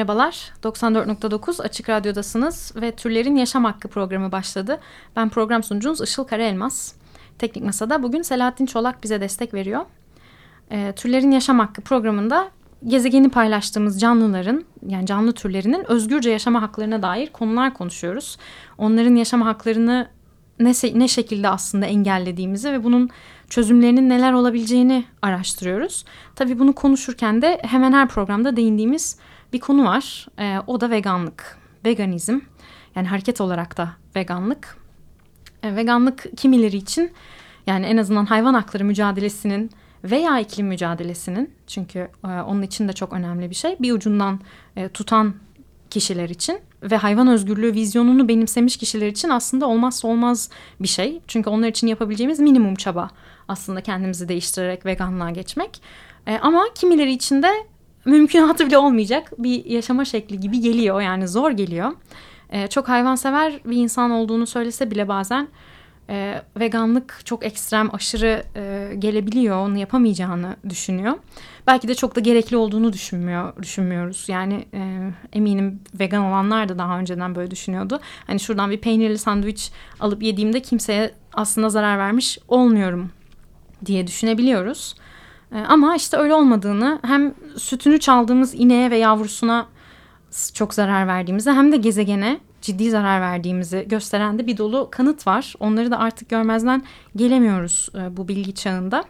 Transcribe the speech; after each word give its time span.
Merhabalar, 0.00 0.52
94.9 0.62 1.62
Açık 1.62 1.88
Radyo'dasınız 1.88 2.72
ve 2.76 2.92
Türlerin 2.92 3.36
Yaşam 3.36 3.64
Hakkı 3.64 3.88
programı 3.88 4.32
başladı. 4.32 4.80
Ben 5.16 5.28
program 5.28 5.62
sunucunuz 5.62 6.00
Işıl 6.00 6.24
Karaelmaz. 6.24 6.94
Teknik 7.38 7.64
Masa'da 7.64 8.02
bugün 8.02 8.22
Selahattin 8.22 8.66
Çolak 8.66 9.02
bize 9.02 9.20
destek 9.20 9.54
veriyor. 9.54 9.84
Ee, 10.70 10.92
Türlerin 10.96 11.30
Yaşam 11.30 11.58
Hakkı 11.58 11.82
programında 11.82 12.50
gezegeni 12.86 13.30
paylaştığımız 13.30 14.00
canlıların 14.00 14.64
yani 14.86 15.06
canlı 15.06 15.32
türlerinin 15.32 15.90
özgürce 15.90 16.30
yaşama 16.30 16.62
haklarına 16.62 17.02
dair 17.02 17.32
konular 17.32 17.74
konuşuyoruz. 17.74 18.36
Onların 18.78 19.14
yaşama 19.14 19.46
haklarını 19.46 20.08
ne, 20.60 20.72
ne 20.94 21.08
şekilde 21.08 21.48
aslında 21.48 21.86
engellediğimizi 21.86 22.72
ve 22.72 22.84
bunun 22.84 23.10
çözümlerinin 23.48 24.08
neler 24.08 24.32
olabileceğini 24.32 25.04
araştırıyoruz. 25.22 26.04
Tabii 26.36 26.58
bunu 26.58 26.72
konuşurken 26.72 27.42
de 27.42 27.60
hemen 27.62 27.92
her 27.92 28.08
programda 28.08 28.56
değindiğimiz 28.56 29.18
bir 29.52 29.60
konu 29.60 29.84
var. 29.84 30.26
Ee, 30.38 30.58
o 30.66 30.80
da 30.80 30.90
veganlık, 30.90 31.58
veganizm. 31.84 32.38
Yani 32.96 33.08
hareket 33.08 33.40
olarak 33.40 33.76
da 33.76 33.92
veganlık. 34.16 34.76
E, 35.62 35.76
veganlık 35.76 36.26
kimileri 36.36 36.76
için 36.76 37.12
yani 37.66 37.86
en 37.86 37.96
azından 37.96 38.26
hayvan 38.26 38.54
hakları 38.54 38.84
mücadelesinin 38.84 39.70
veya 40.04 40.40
iklim 40.40 40.66
mücadelesinin 40.66 41.54
çünkü 41.66 41.98
e, 42.24 42.28
onun 42.28 42.62
için 42.62 42.88
de 42.88 42.92
çok 42.92 43.12
önemli 43.12 43.50
bir 43.50 43.54
şey. 43.54 43.76
Bir 43.80 43.92
ucundan 43.92 44.40
e, 44.76 44.88
tutan 44.88 45.34
kişiler 45.90 46.28
için 46.28 46.58
ve 46.82 46.96
hayvan 46.96 47.28
özgürlüğü 47.28 47.72
vizyonunu 47.74 48.28
benimsemiş 48.28 48.76
kişiler 48.76 49.06
için 49.06 49.28
aslında 49.28 49.66
olmazsa 49.66 50.08
olmaz 50.08 50.50
bir 50.80 50.88
şey. 50.88 51.20
Çünkü 51.26 51.50
onlar 51.50 51.68
için 51.68 51.86
yapabileceğimiz 51.86 52.40
minimum 52.40 52.74
çaba 52.74 53.10
aslında 53.48 53.80
kendimizi 53.80 54.28
değiştirerek 54.28 54.86
veganlığa 54.86 55.30
geçmek. 55.30 55.82
E, 56.26 56.38
ama 56.38 56.64
kimileri 56.74 57.12
için 57.12 57.42
de 57.42 57.50
mümkünatı 58.04 58.66
bile 58.66 58.78
olmayacak 58.78 59.32
bir 59.38 59.64
yaşama 59.64 60.04
şekli 60.04 60.40
gibi 60.40 60.60
geliyor 60.60 61.00
yani 61.00 61.28
zor 61.28 61.50
geliyor. 61.50 61.92
E, 62.50 62.66
çok 62.66 62.88
hayvansever 62.88 63.60
bir 63.64 63.76
insan 63.76 64.10
olduğunu 64.10 64.46
söylese 64.46 64.90
bile 64.90 65.08
bazen 65.08 65.48
e, 66.10 66.42
veganlık 66.60 67.20
çok 67.24 67.46
ekstrem 67.46 67.94
aşırı 67.94 68.44
e, 68.56 68.94
gelebiliyor 68.98 69.56
onu 69.56 69.78
yapamayacağını 69.78 70.56
düşünüyor. 70.68 71.14
Belki 71.66 71.88
de 71.88 71.94
çok 71.94 72.16
da 72.16 72.20
gerekli 72.20 72.56
olduğunu 72.56 72.92
düşünmüyor 72.92 73.62
düşünmüyoruz. 73.62 74.24
Yani 74.28 74.64
e, 74.74 75.10
eminim 75.32 75.80
vegan 75.94 76.24
olanlar 76.24 76.68
da 76.68 76.78
daha 76.78 76.98
önceden 76.98 77.34
böyle 77.34 77.50
düşünüyordu. 77.50 78.00
Hani 78.26 78.40
şuradan 78.40 78.70
bir 78.70 78.78
peynirli 78.78 79.18
sandviç 79.18 79.72
alıp 80.00 80.22
yediğimde 80.22 80.60
kimseye 80.60 81.14
aslında 81.32 81.68
zarar 81.68 81.98
vermiş 81.98 82.38
olmuyorum 82.48 83.10
diye 83.86 84.06
düşünebiliyoruz. 84.06 84.94
E, 85.52 85.58
ama 85.58 85.96
işte 85.96 86.16
öyle 86.16 86.34
olmadığını 86.34 86.98
hem 87.02 87.34
sütünü 87.56 88.00
çaldığımız 88.00 88.54
ineğe 88.54 88.90
ve 88.90 88.98
yavrusuna 88.98 89.66
çok 90.54 90.74
zarar 90.74 91.06
verdiğimizi 91.06 91.50
hem 91.50 91.72
de 91.72 91.76
gezegene 91.76 92.40
ciddi 92.62 92.90
zarar 92.90 93.20
verdiğimizi 93.20 93.86
gösteren 93.88 94.38
de 94.38 94.46
bir 94.46 94.56
dolu 94.56 94.88
kanıt 94.90 95.26
var. 95.26 95.54
Onları 95.60 95.90
da 95.90 95.98
artık 95.98 96.28
görmezden 96.28 96.82
gelemiyoruz 97.16 97.88
e, 97.94 98.16
bu 98.16 98.28
bilgi 98.28 98.54
çağında. 98.54 99.04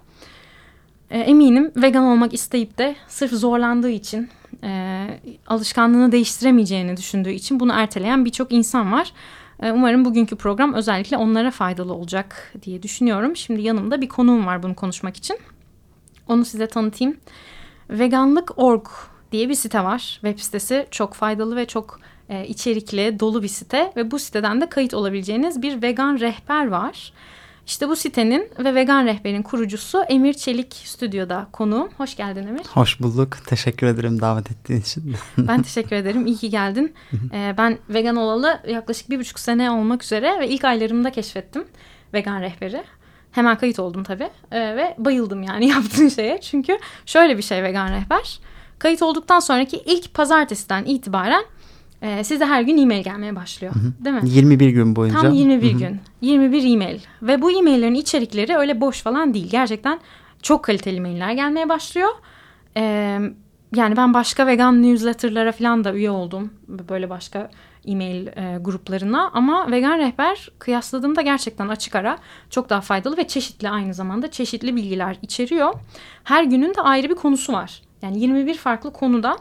E, 1.11 1.19
eminim 1.19 1.73
vegan 1.77 2.05
olmak 2.05 2.35
isteyip 2.35 2.79
de 2.79 2.97
sırf 3.09 3.33
zorlandığı 3.33 3.91
için 3.91 4.29
e, 4.65 5.07
alışkanlığını 5.47 6.13
değiştiremeyeceğini 6.13 6.97
düşündüğü 6.97 7.31
için 7.31 7.61
bunu 7.61 7.73
erteleyen 7.73 8.25
birçok 8.25 8.53
insan 8.53 8.93
var. 8.93 9.13
Umarım 9.63 10.05
bugünkü 10.05 10.37
program 10.37 10.75
özellikle 10.75 11.17
onlara 11.17 11.51
faydalı 11.51 11.95
olacak 11.95 12.53
diye 12.63 12.83
düşünüyorum. 12.83 13.37
Şimdi 13.37 13.63
yanımda 13.63 14.01
bir 14.01 14.09
konuğum 14.09 14.47
var 14.47 14.63
bunu 14.63 14.75
konuşmak 14.75 15.17
için. 15.17 15.39
Onu 16.31 16.45
size 16.45 16.67
tanıtayım. 16.67 17.17
Veganlık.org 17.91 18.87
diye 19.33 19.49
bir 19.49 19.55
site 19.55 19.85
var. 19.85 20.01
Web 20.01 20.39
sitesi 20.39 20.87
çok 20.91 21.15
faydalı 21.15 21.57
ve 21.57 21.67
çok 21.67 22.01
e, 22.29 22.47
içerikli, 22.47 23.21
dolu 23.21 23.43
bir 23.43 23.49
site 23.49 23.93
ve 23.97 24.11
bu 24.11 24.19
siteden 24.19 24.61
de 24.61 24.69
kayıt 24.69 24.95
olabileceğiniz 24.95 25.63
bir 25.63 25.83
vegan 25.83 26.21
rehber 26.21 26.69
var. 26.69 27.13
İşte 27.67 27.89
bu 27.89 27.97
sitenin 27.97 28.49
ve 28.59 28.75
vegan 28.75 29.07
rehberin 29.07 29.43
kurucusu 29.43 30.03
Emir 30.09 30.35
Çelik 30.35 30.75
stüdyoda 30.75 31.49
konuğum. 31.53 31.89
Hoş 31.97 32.17
geldin 32.17 32.47
Emir. 32.47 32.65
Hoş 32.75 33.01
bulduk. 33.01 33.37
Teşekkür 33.47 33.87
ederim 33.87 34.21
davet 34.21 34.51
ettiğin 34.51 34.81
için. 34.81 35.15
Ben 35.39 35.63
teşekkür 35.63 35.97
ederim. 35.97 36.27
İyi 36.27 36.37
ki 36.37 36.51
geldin. 36.51 36.95
Ee, 37.33 37.55
ben 37.59 37.79
vegan 37.89 38.17
olalı 38.17 38.61
yaklaşık 38.69 39.11
bir 39.11 39.19
buçuk 39.19 39.39
sene 39.39 39.71
olmak 39.71 40.05
üzere 40.05 40.41
ve 40.41 40.49
ilk 40.49 40.65
aylarımda 40.65 41.13
keşfettim 41.13 41.65
vegan 42.15 42.41
rehberi. 42.41 42.85
Hemen 43.33 43.59
kayıt 43.59 43.79
oldum 43.79 44.05
tabii 44.05 44.31
Ee, 44.53 44.77
ve 44.77 44.95
bayıldım 44.99 45.43
yani 45.43 45.67
yaptığın 45.69 46.09
şeye. 46.09 46.41
Çünkü 46.41 46.79
şöyle 47.07 47.37
bir 47.39 47.43
şey 47.43 47.63
vegan 47.63 47.93
rehber. 47.93 48.41
Kayıt 48.79 49.03
olduktan 49.03 49.41
sonraki 49.41 49.77
ilk 49.77 50.15
pazartesiden 50.15 50.85
itibaren 50.85 51.45
e, 52.03 52.25
size 52.25 52.45
her 52.45 52.63
gün 52.63 52.79
e-mail 52.79 53.05
gelmeye 53.05 53.37
başlıyor. 53.37 53.75
Değil 54.05 54.17
mi? 54.17 54.23
21 54.25 54.69
gün 54.69 54.97
boyunca. 54.97 55.21
Tam 55.21 55.33
21 55.33 55.71
gün. 55.71 56.01
21 56.21 56.75
e-mail. 56.75 57.01
Ve 57.23 57.43
bu 57.43 57.51
e-maillerin 57.51 57.95
içerikleri 57.95 58.57
öyle 58.57 58.81
boş 58.81 59.03
falan 59.03 59.35
değil. 59.35 59.51
Gerçekten 59.51 60.01
çok 60.43 60.63
kaliteli 60.63 60.97
e-mailler 60.97 61.33
gelmeye 61.33 61.69
başlıyor. 61.69 62.09
Ee, 62.77 63.21
yani 63.75 63.97
ben 63.97 64.15
başka 64.15 64.47
vegan 64.47 64.83
newsletterlara 64.83 65.53
falan 65.53 65.85
da 65.85 65.95
üye 65.95 66.11
oldum. 66.11 66.51
Böyle 66.69 67.11
başka 67.11 67.51
e-mail 67.87 68.27
e, 68.27 68.59
gruplarına. 68.61 69.31
Ama 69.35 69.71
vegan 69.71 69.99
rehber 69.99 70.49
kıyasladığımda 70.59 71.23
gerçekten 71.23 71.69
açık 71.69 71.95
ara 71.95 72.19
çok 72.51 72.71
daha 72.71 72.81
faydalı 72.81 73.17
ve 73.17 73.29
çeşitli 73.29 73.71
aynı 73.71 73.95
zamanda 73.95 74.31
çeşitli 74.31 74.77
bilgiler 74.77 75.17
içeriyor. 75.23 75.75
Her 76.25 76.45
günün 76.45 76.75
de 76.75 76.81
ayrı 76.81 77.11
bir 77.11 77.15
konusu 77.15 77.53
var. 77.53 77.83
Yani 78.03 78.21
21 78.21 78.55
farklı 78.55 78.93
konuda 78.93 79.37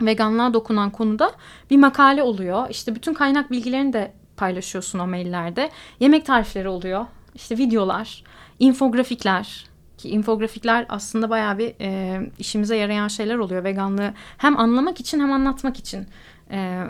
veganlığa 0.00 0.54
dokunan 0.54 0.90
konuda 0.90 1.32
bir 1.70 1.76
makale 1.76 2.22
oluyor. 2.22 2.66
İşte 2.70 2.94
bütün 2.94 3.14
kaynak 3.14 3.50
bilgilerini 3.50 3.92
de 3.92 4.12
paylaşıyorsun 4.36 4.98
o 4.98 5.06
maillerde. 5.06 5.70
Yemek 6.00 6.26
tarifleri 6.26 6.68
oluyor. 6.68 7.06
İşte 7.34 7.58
videolar, 7.58 8.24
infografikler 8.58 9.70
ki 9.98 10.08
infografikler 10.08 10.86
aslında 10.88 11.30
bayağı 11.30 11.58
bir 11.58 11.74
e, 11.80 12.20
işimize 12.38 12.76
yarayan 12.76 13.08
şeyler 13.08 13.36
oluyor 13.36 13.64
veganlığı 13.64 14.14
hem 14.38 14.58
anlamak 14.58 15.00
için 15.00 15.20
hem 15.20 15.32
anlatmak 15.32 15.78
için. 15.78 16.06
E, 16.50 16.82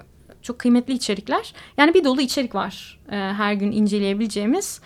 çok 0.43 0.59
kıymetli 0.59 0.95
içerikler. 0.95 1.55
Yani 1.79 1.95
bir 1.95 2.05
dolu 2.05 2.21
içerik 2.21 2.55
var 2.55 2.99
e, 3.13 3.17
her 3.17 3.53
gün 3.53 3.73
inceleyebileceğimiz. 3.73 4.81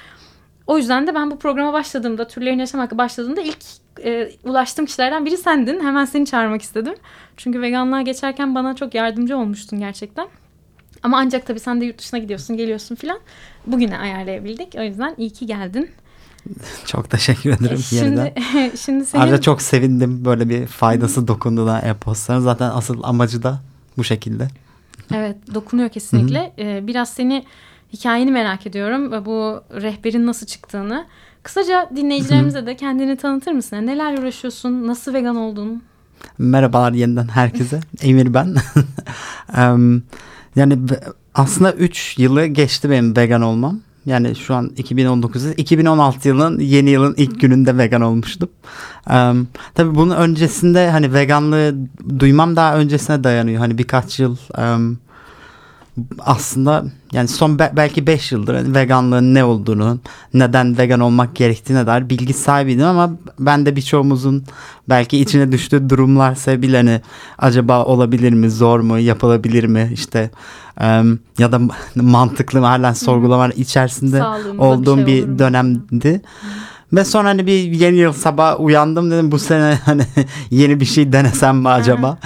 O 0.66 0.78
yüzden 0.78 1.06
de 1.06 1.14
ben 1.14 1.30
bu 1.30 1.38
programa 1.38 1.72
başladığımda, 1.72 2.26
türlerin 2.26 2.58
yaşam 2.58 2.80
hakkı 2.80 2.98
başladığımda 2.98 3.40
ilk 3.40 3.58
e, 4.04 4.30
ulaştığım 4.44 4.86
kişilerden 4.86 5.26
biri 5.26 5.36
sendin. 5.36 5.80
Hemen 5.80 6.04
seni 6.04 6.26
çağırmak 6.26 6.62
istedim. 6.62 6.94
Çünkü 7.36 7.60
veganlığa 7.60 8.02
geçerken 8.02 8.54
bana 8.54 8.76
çok 8.76 8.94
yardımcı 8.94 9.36
olmuştun 9.36 9.78
gerçekten. 9.78 10.28
Ama 11.02 11.18
ancak 11.18 11.46
tabii 11.46 11.60
sen 11.60 11.80
de 11.80 11.84
yurt 11.84 11.98
dışına 11.98 12.20
gidiyorsun, 12.20 12.56
geliyorsun 12.56 12.94
filan. 12.94 13.18
Bugüne 13.66 13.98
ayarlayabildik. 13.98 14.74
O 14.78 14.82
yüzden 14.82 15.14
iyi 15.18 15.30
ki 15.30 15.46
geldin. 15.46 15.90
Çok 16.86 17.10
teşekkür 17.10 17.50
ederim 17.50 17.78
Şimdi, 17.78 18.04
yeniden. 18.04 18.32
şimdi 18.76 19.06
senin... 19.06 19.22
Ayrıca 19.22 19.40
çok 19.40 19.62
sevindim 19.62 20.24
böyle 20.24 20.48
bir 20.48 20.66
faydası 20.66 21.28
dokunduğuna 21.28 21.78
e-postların. 21.78 22.40
Zaten 22.40 22.70
asıl 22.70 23.02
amacı 23.02 23.42
da 23.42 23.60
bu 23.96 24.04
şekilde. 24.04 24.48
Evet 25.14 25.36
dokunuyor 25.54 25.88
kesinlikle. 25.88 26.52
Ee, 26.58 26.86
biraz 26.86 27.08
seni 27.08 27.44
hikayeni 27.92 28.30
merak 28.30 28.66
ediyorum 28.66 29.12
ve 29.12 29.24
bu 29.24 29.62
rehberin 29.82 30.26
nasıl 30.26 30.46
çıktığını. 30.46 31.06
Kısaca 31.42 31.90
dinleyicilerimize 31.96 32.66
de 32.66 32.76
kendini 32.76 33.16
tanıtır 33.16 33.52
mısın? 33.52 33.76
Neler 33.76 34.18
uğraşıyorsun? 34.18 34.86
Nasıl 34.86 35.14
vegan 35.14 35.36
oldun? 35.36 35.82
Merhabalar 36.38 36.92
yeniden 36.92 37.28
herkese. 37.28 37.80
Emir 38.02 38.34
ben. 38.34 38.54
Yani 40.56 40.78
aslında 41.34 41.72
3 41.72 42.18
yılı 42.18 42.46
geçti 42.46 42.90
benim 42.90 43.16
vegan 43.16 43.42
olmam. 43.42 43.80
Yani 44.06 44.36
şu 44.36 44.54
an 44.54 44.66
2019'da 44.76 45.54
2016 45.54 46.28
yılın 46.28 46.58
yeni 46.58 46.90
yılın 46.90 47.14
ilk 47.16 47.40
gününde 47.40 47.78
vegan 47.78 48.00
olmuştum. 48.00 48.48
Em, 49.10 49.46
tabii 49.74 49.94
bunun 49.94 50.16
öncesinde 50.16 50.90
hani 50.90 51.14
veganlığı 51.14 51.74
duymam 52.18 52.56
daha 52.56 52.76
öncesine 52.76 53.24
dayanıyor. 53.24 53.58
Hani 53.58 53.78
birkaç 53.78 54.20
yıl 54.20 54.36
em, 54.58 54.98
aslında 56.18 56.84
yani 57.12 57.28
son 57.28 57.58
be- 57.58 57.72
belki 57.76 58.06
5 58.06 58.32
yıldır 58.32 58.54
hani 58.54 58.74
veganlığın 58.74 59.34
ne 59.34 59.44
olduğunu, 59.44 59.98
neden 60.34 60.78
vegan 60.78 61.00
olmak 61.00 61.36
gerektiğine 61.36 61.86
dair 61.86 62.08
bilgi 62.08 62.32
sahibiydim 62.32 62.86
ama 62.86 63.10
ben 63.38 63.66
de 63.66 63.76
birçoğumuzun 63.76 64.44
belki 64.88 65.18
içine 65.18 65.52
düştüğü 65.52 65.90
durumlar 65.90 66.34
sebebiyle 66.34 66.76
hani 66.76 67.00
acaba 67.38 67.84
olabilir 67.84 68.32
mi, 68.32 68.50
zor 68.50 68.80
mu, 68.80 68.98
yapılabilir 68.98 69.64
mi? 69.64 69.90
İşte 69.92 70.30
em, 70.80 71.18
ya 71.38 71.52
da 71.52 71.60
mantıklı 71.94 72.60
mı? 72.60 72.66
Halen 72.66 72.92
sorgulamalar 72.92 73.50
içerisinde 73.56 74.18
Sağlığımıza 74.18 74.62
olduğum 74.62 74.96
bir 74.98 75.06
bir, 75.06 75.12
şey 75.18 75.26
mu? 75.26 75.38
dönemdi. 75.38 76.22
Ve 76.92 77.04
sonra 77.04 77.28
hani 77.28 77.46
bir 77.46 77.52
yeni 77.72 77.96
yıl 77.96 78.12
sabah 78.12 78.60
uyandım 78.60 79.10
dedim 79.10 79.32
bu 79.32 79.38
sene 79.38 79.78
hani 79.84 80.02
yeni 80.50 80.80
bir 80.80 80.84
şey 80.84 81.12
denesem 81.12 81.56
mi 81.58 81.68
acaba 81.68 82.18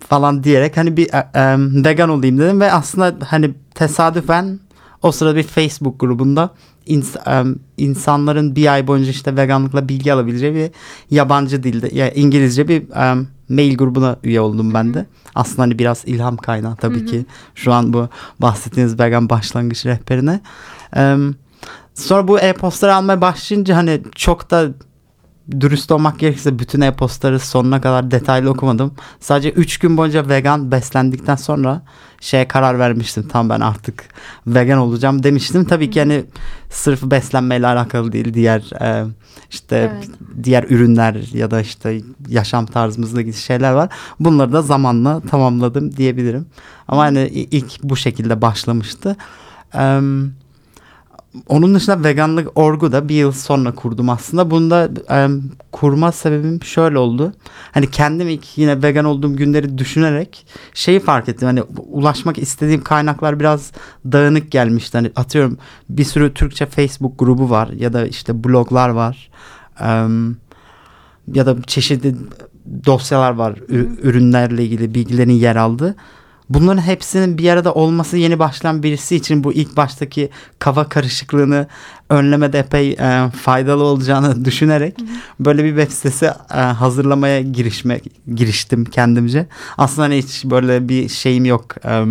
falan 0.00 0.44
diyerek 0.44 0.76
hani 0.76 0.96
bir 0.96 1.06
e, 1.14 1.18
e, 1.34 1.56
vegan 1.84 2.08
olayım 2.08 2.38
dedim 2.38 2.60
ve 2.60 2.72
aslında 2.72 3.14
hani 3.26 3.54
tesadüfen 3.74 4.60
o 5.02 5.12
sırada 5.12 5.36
bir 5.36 5.42
Facebook 5.42 6.00
grubunda 6.00 6.50
ins- 6.86 7.52
e, 7.52 7.56
insanların 7.78 8.56
bir 8.56 8.72
ay 8.72 8.86
boyunca 8.86 9.10
işte 9.10 9.36
veganlıkla 9.36 9.88
bilgi 9.88 10.12
alabileceği 10.12 10.54
bir 10.54 10.70
yabancı 11.10 11.62
dilde 11.62 11.94
ya 11.96 12.10
İngilizce 12.10 12.68
bir 12.68 12.82
e, 12.90 13.26
mail 13.48 13.76
grubuna 13.76 14.16
üye 14.24 14.40
oldum 14.40 14.74
ben 14.74 14.94
de. 14.94 15.06
Aslında 15.34 15.62
hani 15.62 15.78
biraz 15.78 16.02
ilham 16.06 16.36
kaynağı 16.36 16.76
tabii 16.76 17.06
ki 17.06 17.26
şu 17.54 17.72
an 17.72 17.92
bu 17.92 18.08
bahsettiğiniz 18.38 19.00
vegan 19.00 19.28
başlangıç 19.28 19.86
rehberine. 19.86 20.40
E, 20.96 21.16
Sonra 21.94 22.28
bu 22.28 22.38
e-postaları 22.38 22.94
almaya 22.96 23.20
başlayınca 23.20 23.76
hani 23.76 24.00
çok 24.14 24.50
da 24.50 24.68
dürüst 25.60 25.92
olmak 25.92 26.18
gerekirse 26.18 26.58
bütün 26.58 26.80
e-postları 26.80 27.38
sonuna 27.40 27.80
kadar 27.80 28.10
detaylı 28.10 28.50
okumadım. 28.50 28.94
Sadece 29.20 29.50
3 29.50 29.78
gün 29.78 29.96
boyunca 29.96 30.28
vegan 30.28 30.70
beslendikten 30.70 31.36
sonra 31.36 31.82
şeye 32.20 32.48
karar 32.48 32.78
vermiştim. 32.78 33.28
Tam 33.28 33.48
ben 33.48 33.60
artık 33.60 34.04
vegan 34.46 34.78
olacağım 34.78 35.22
demiştim. 35.22 35.64
Tabii 35.64 35.90
ki 35.90 36.00
hani 36.00 36.24
sırf 36.70 37.02
beslenmeyle 37.02 37.66
alakalı 37.66 38.12
değil. 38.12 38.34
Diğer 38.34 38.82
e, 38.82 39.04
işte 39.50 39.76
Evet. 39.94 40.08
diğer 40.44 40.64
ürünler 40.64 41.34
ya 41.34 41.50
da 41.50 41.60
işte 41.60 42.00
yaşam 42.28 42.66
tarzımızla 42.66 43.20
ilgili 43.20 43.36
şeyler 43.36 43.72
var. 43.72 43.88
Bunları 44.20 44.52
da 44.52 44.62
zamanla 44.62 45.20
tamamladım 45.20 45.96
diyebilirim. 45.96 46.46
Ama 46.88 47.02
hani 47.02 47.28
ilk 47.28 47.82
bu 47.82 47.96
şekilde 47.96 48.42
başlamıştı. 48.42 49.16
Eee 49.74 50.00
onun 51.48 51.74
dışında 51.74 52.04
veganlık 52.04 52.58
orgu 52.58 52.92
da 52.92 53.08
bir 53.08 53.14
yıl 53.14 53.32
sonra 53.32 53.74
kurdum 53.74 54.10
aslında. 54.10 54.50
Bunda 54.50 54.90
e, 55.10 55.28
kurma 55.72 56.12
sebebim 56.12 56.62
şöyle 56.62 56.98
oldu. 56.98 57.32
Hani 57.72 57.90
kendim 57.90 58.28
ilk 58.28 58.58
yine 58.58 58.82
vegan 58.82 59.04
olduğum 59.04 59.36
günleri 59.36 59.78
düşünerek 59.78 60.46
şeyi 60.74 61.00
fark 61.00 61.28
ettim. 61.28 61.46
Hani 61.46 61.62
ulaşmak 61.76 62.38
istediğim 62.38 62.82
kaynaklar 62.82 63.40
biraz 63.40 63.72
dağınık 64.12 64.50
gelmişti. 64.50 64.98
Hani 64.98 65.10
atıyorum 65.16 65.58
bir 65.88 66.04
sürü 66.04 66.34
Türkçe 66.34 66.66
Facebook 66.66 67.18
grubu 67.18 67.50
var 67.50 67.68
ya 67.68 67.92
da 67.92 68.06
işte 68.06 68.44
bloglar 68.44 68.88
var. 68.88 69.30
E, 69.80 70.06
ya 71.34 71.46
da 71.46 71.56
çeşitli 71.66 72.14
dosyalar 72.86 73.32
var 73.32 73.54
ürünlerle 74.02 74.64
ilgili 74.64 74.94
bilgilerin 74.94 75.32
yer 75.32 75.56
aldığı. 75.56 75.96
Bunların 76.54 76.82
hepsinin 76.82 77.38
bir 77.38 77.50
arada 77.50 77.74
olması 77.74 78.16
yeni 78.16 78.38
başlayan 78.38 78.82
birisi 78.82 79.16
için 79.16 79.44
bu 79.44 79.52
ilk 79.52 79.76
baştaki 79.76 80.30
kafa 80.58 80.88
karışıklığını 80.88 81.66
önlemede 82.10 82.58
epey 82.58 82.90
e, 82.92 83.30
faydalı 83.42 83.84
olacağını 83.84 84.44
düşünerek 84.44 84.96
böyle 85.40 85.64
bir 85.64 85.68
web 85.68 85.90
sitesi 85.90 86.26
e, 86.54 86.56
hazırlamaya 86.56 87.40
girişmek 87.40 88.04
giriştim 88.34 88.84
kendimce. 88.84 89.46
Aslında 89.78 90.02
hani 90.02 90.18
hiç 90.18 90.44
böyle 90.44 90.88
bir 90.88 91.08
şeyim 91.08 91.44
yok. 91.44 91.74
E, 91.84 92.04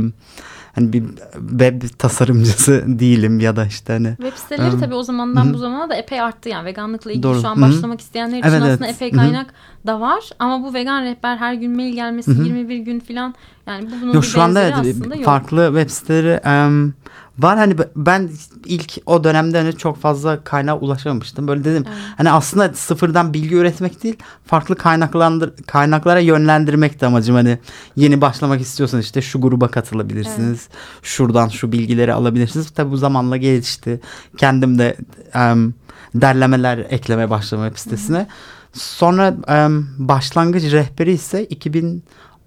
hani 0.76 0.94
bir 0.94 1.04
web 1.50 1.82
tasarımcısı 2.00 2.84
değilim 2.88 3.40
ya 3.40 3.56
da 3.56 3.66
işte 3.66 3.94
hani 3.94 4.16
Web 4.18 4.34
siteleri 4.34 4.70
Evet. 4.70 4.80
tabii 4.80 4.96
o 4.96 5.04
zamandan 5.04 5.46
Hı. 5.46 5.54
bu 5.54 5.58
zamana 5.58 5.90
da 5.90 5.96
epey 5.96 6.22
arttı 6.22 6.50
yani 6.50 6.66
veganlıkla 6.66 7.12
ilgili 7.12 7.24
Doğru. 7.24 7.42
şu 7.42 7.48
an 7.48 7.56
Hı 7.56 7.62
başlamak 7.62 8.02
isteyenler 8.02 8.38
için 8.40 8.50
Evet, 8.50 8.62
aslında 8.62 8.86
evet. 8.86 8.96
epey 8.96 9.12
Hı 9.12 9.16
hı. 9.16 9.20
kaynak 9.20 9.54
da 9.88 10.02
var 10.02 10.30
ama 10.40 10.64
bu 10.64 10.74
vegan 10.74 11.04
rehber 11.04 11.38
her 11.38 11.54
gün 11.54 11.76
mail 11.76 11.94
gelmesi 11.94 12.32
Hı 12.32 12.36
hı. 12.36 12.44
21 12.44 12.78
gün 12.78 13.00
falan 13.00 13.36
yani 13.68 13.88
bu 13.88 14.02
bunun 14.02 14.14
Yok 14.14 14.24
bir 14.24 14.28
şu 14.28 14.42
anda 14.42 14.62
evet, 14.62 14.74
aslında 14.78 15.16
yok. 15.16 15.26
farklı 15.26 15.66
web 15.76 15.90
siteleri 15.90 16.40
em, 16.44 16.94
var 17.44 17.58
hani 17.58 17.76
ben 17.96 18.30
ilk 18.66 18.98
o 19.06 19.24
dönemde 19.24 19.58
hani 19.58 19.78
çok 19.78 19.98
fazla 20.02 20.44
kaynağa 20.44 20.78
ulaşamamıştım. 20.78 21.48
Böyle 21.48 21.64
dedim 21.64 21.86
Evet. 21.88 21.98
hani 22.18 22.32
aslında 22.32 22.74
sıfırdan 22.74 23.34
bilgi 23.34 23.56
üretmek 23.56 24.04
değil 24.04 24.16
farklı 24.46 24.76
kaynaklandır 24.76 25.54
kaynaklara 25.68 26.20
yönlendirmek 26.20 27.02
de 27.02 27.06
amacım 27.06 27.36
hani 27.36 27.60
yeni 27.96 28.22
başlamak 28.22 28.62
istiyorsan 28.62 29.00
işte 29.00 29.22
şu 29.22 29.42
gruba 29.42 29.68
katılabilirsiniz. 29.68 30.68
Şuradan 31.02 31.48
şu 31.48 31.72
bilgileri 31.72 32.14
alabilirsiniz. 32.14 32.70
Tabi 32.70 32.92
bu 32.92 32.98
zamanla 32.98 33.38
gelişti. 33.38 34.02
Kendim 34.38 34.80
de 34.80 34.98
em, 35.34 35.74
derlemeler 36.16 36.78
eklemeye 36.78 37.30
başladım 37.30 37.66
web 37.66 37.78
sitesine. 37.80 38.28
Sonra 38.74 39.36
em, 39.48 39.88
başlangıç 39.98 40.64
rehberi 40.64 41.12
ise 41.12 41.46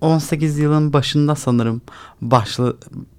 2018 0.00 0.58
yılın 0.58 0.92
başında 0.92 1.34
sanırım 1.34 1.82
başla, 2.20 2.72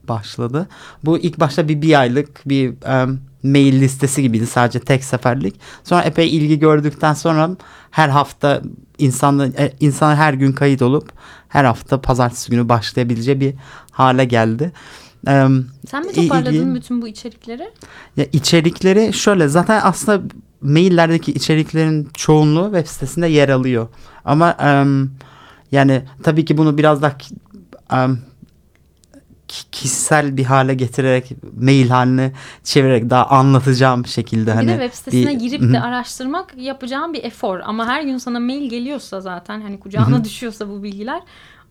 başladı. 0.08 0.68
Bu 1.06 1.18
ilk 1.18 1.40
başta 1.40 1.68
bir 1.68 1.82
bir 1.82 2.00
aylık 2.00 2.50
bir 2.50 2.74
em, 2.86 3.20
mail 3.44 3.82
listesi 3.82 4.22
gibiydi 4.22 4.48
sadece 4.48 4.80
tek 4.80 5.04
seferlik. 5.04 5.56
Sonra 5.84 6.02
epey 6.02 6.38
ilgi 6.38 6.60
gördükten 6.60 7.14
sonra 7.14 7.50
her 7.92 8.10
hafta 8.10 8.62
insanlar 8.98 9.48
e, 9.48 9.74
insanlar 9.80 10.16
her 10.18 10.34
gün 10.34 10.52
kayıt 10.52 10.82
olup 10.82 11.10
her 11.48 11.66
hafta 11.66 12.02
pazartesi 12.02 12.52
günü 12.52 12.70
başlayabileceği 12.70 13.40
bir 13.40 13.54
hale 13.92 14.26
geldi. 14.26 14.72
Em, 15.28 15.66
Sen 15.90 16.06
mi 16.06 16.14
toparladın 16.14 16.54
ilgi- 16.54 16.76
bütün 16.76 17.02
bu 17.02 17.08
içerikleri? 17.08 17.70
ya 18.18 18.26
içerikleri 18.34 19.14
şöyle 19.14 19.48
zaten 19.48 19.80
aslında 19.84 20.22
maillerdeki 20.62 21.32
içeriklerin 21.32 22.10
çoğunluğu 22.14 22.66
web 22.66 22.88
sitesinde 22.88 23.28
yer 23.28 23.50
alıyor. 23.50 23.88
Ama 24.26 24.52
em, 24.52 25.12
yani 25.72 26.02
tabii 26.24 26.46
ki 26.46 26.58
bunu 26.58 26.78
biraz 26.78 27.02
daha 27.02 27.18
ki- 27.18 27.36
kişisel 29.72 30.38
bir 30.38 30.44
hale 30.46 30.74
getirerek 30.74 31.32
mail 31.62 31.90
haline 31.90 32.32
çevirerek 32.64 33.10
daha 33.10 33.26
anlatacağım 33.26 34.06
şekilde 34.06 34.52
hani 34.54 34.68
bir 34.68 34.74
de 34.74 34.84
web 34.84 34.94
sitesine 34.98 35.30
bir- 35.34 35.40
girip 35.40 35.74
de 35.74 35.82
araştırmak 35.82 36.54
yapacağın 36.58 37.14
bir 37.14 37.24
efor. 37.24 37.60
Ama 37.64 37.88
her 37.88 38.02
gün 38.02 38.18
sana 38.18 38.40
mail 38.40 38.70
geliyorsa 38.70 39.22
zaten 39.22 39.62
hani 39.62 39.80
kucağına 39.80 40.24
düşüyorsa 40.24 40.70
bu 40.70 40.84
bilgiler 40.84 41.22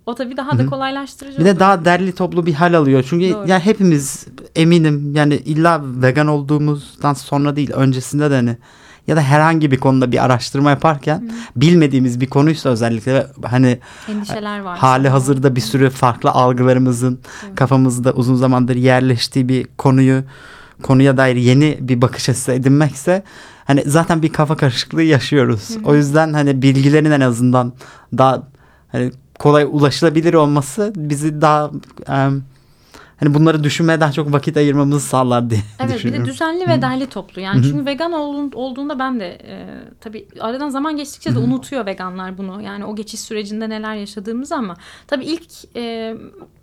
o 0.06 0.14
tabii 0.14 0.36
daha 0.36 0.58
da 0.58 0.66
kolaylaştırıcı 0.66 1.38
Bir 1.38 1.44
de 1.44 1.60
daha 1.60 1.84
derli 1.84 2.12
toplu 2.14 2.46
bir 2.46 2.54
hal 2.54 2.74
alıyor. 2.74 3.04
Çünkü 3.08 3.30
Doğru. 3.32 3.48
yani 3.48 3.60
hepimiz 3.64 4.26
eminim 4.56 5.12
yani 5.14 5.34
illa 5.34 5.80
vegan 5.84 6.26
olduğumuzdan 6.26 7.14
sonra 7.14 7.56
değil 7.56 7.70
öncesinde 7.72 8.30
de 8.30 8.34
hani 8.34 8.56
ya 9.06 9.16
da 9.16 9.20
herhangi 9.22 9.70
bir 9.70 9.76
konuda 9.78 10.12
bir 10.12 10.24
araştırma 10.24 10.70
yaparken 10.70 11.30
bilmediğimiz 11.56 12.20
bir 12.20 12.26
konuysa 12.26 12.68
özellikle 12.68 13.26
hani 13.44 13.78
endişeler 14.08 14.60
var. 14.60 14.78
hali 14.78 15.08
hazırda 15.08 15.56
bir 15.56 15.60
sürü 15.60 15.90
farklı 15.90 16.30
algılarımızın 16.30 17.18
Evet. 17.46 17.54
kafamızda 17.56 18.12
uzun 18.12 18.34
zamandır 18.34 18.76
yerleştiği 18.76 19.48
bir 19.48 19.66
konuyu 19.78 20.22
konuya 20.82 21.16
dair 21.16 21.36
yeni 21.36 21.78
bir 21.80 22.02
bakış 22.02 22.28
açısı 22.28 22.52
edinmekse 22.52 23.22
hani 23.64 23.82
zaten 23.86 24.22
bir 24.22 24.32
kafa 24.32 24.56
karışıklığı 24.56 25.02
yaşıyoruz. 25.02 25.70
O 25.84 25.94
yüzden 25.94 26.32
hani 26.32 26.62
bilgilerin 26.62 27.10
en 27.10 27.20
azından 27.20 27.72
daha 28.18 28.42
hani 28.92 29.12
kolay 29.38 29.64
ulaşılabilir 29.70 30.34
olması 30.34 30.92
bizi 30.96 31.40
daha 31.40 31.70
em, 32.08 32.42
hani 33.24 33.34
bunları 33.34 33.64
düşünmeye 33.64 34.00
daha 34.00 34.12
çok 34.12 34.32
vakit 34.32 34.56
ayırmamızı 34.56 35.00
sağlar 35.00 35.50
diye 35.50 35.60
Evet 35.78 35.88
bir 35.88 35.92
de 35.92 35.96
düşünüyorum. 35.96 36.26
düzenli 36.26 36.68
ve 36.68 36.82
derli 36.82 37.06
toplu. 37.06 37.40
Yani 37.40 37.62
çünkü 37.62 37.86
vegan 37.86 38.12
olduğun- 38.12 38.54
olduğunda 38.54 38.98
ben 38.98 39.20
de 39.20 39.26
e, 39.26 39.66
tabii 40.00 40.28
aradan 40.40 40.68
zaman 40.68 40.96
geçtikçe 40.96 41.34
de 41.34 41.38
unutuyor 41.38 41.86
veganlar 41.86 42.38
bunu. 42.38 42.62
Yani 42.62 42.84
o 42.84 42.96
geçiş 42.96 43.20
sürecinde 43.20 43.68
neler 43.68 43.94
yaşadığımızı 43.94 44.54
ama 44.56 44.76
tabii 45.06 45.24
ilk 45.24 45.76
e, 45.76 46.14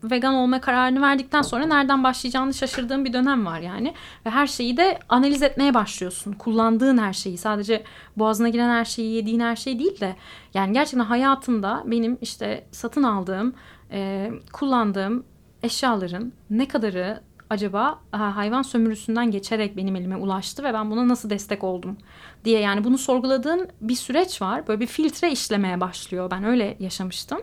vegan 0.03 0.33
olma 0.33 0.61
kararını 0.61 1.01
verdikten 1.01 1.41
sonra 1.41 1.65
nereden 1.65 2.03
başlayacağını 2.03 2.53
şaşırdığım 2.53 3.05
bir 3.05 3.13
dönem 3.13 3.45
var 3.45 3.59
yani. 3.59 3.93
Ve 4.25 4.29
her 4.29 4.47
şeyi 4.47 4.77
de 4.77 4.99
analiz 5.09 5.43
etmeye 5.43 5.73
başlıyorsun. 5.73 6.33
Kullandığın 6.33 6.97
her 6.97 7.13
şeyi 7.13 7.37
sadece 7.37 7.83
boğazına 8.17 8.49
giren 8.49 8.69
her 8.69 8.85
şeyi 8.85 9.13
yediğin 9.13 9.39
her 9.39 9.55
şey 9.55 9.79
değil 9.79 9.99
de. 9.99 10.15
Yani 10.53 10.73
gerçekten 10.73 11.05
hayatında 11.05 11.83
benim 11.85 12.17
işte 12.21 12.63
satın 12.71 13.03
aldığım 13.03 13.53
e, 13.91 14.31
kullandığım 14.53 15.23
eşyaların 15.63 16.33
ne 16.49 16.67
kadarı 16.67 17.21
acaba 17.49 17.99
ha, 18.11 18.35
hayvan 18.35 18.61
sömürüsünden 18.61 19.31
geçerek 19.31 19.77
benim 19.77 19.95
elime 19.95 20.15
ulaştı 20.15 20.63
ve 20.63 20.73
ben 20.73 20.91
buna 20.91 21.07
nasıl 21.07 21.29
destek 21.29 21.63
oldum 21.63 21.97
diye 22.45 22.59
yani 22.59 22.83
bunu 22.83 22.97
sorguladığın 22.97 23.69
bir 23.81 23.95
süreç 23.95 24.41
var. 24.41 24.67
Böyle 24.67 24.79
bir 24.79 24.87
filtre 24.87 25.31
işlemeye 25.31 25.81
başlıyor. 25.81 26.31
Ben 26.31 26.43
öyle 26.43 26.77
yaşamıştım. 26.79 27.39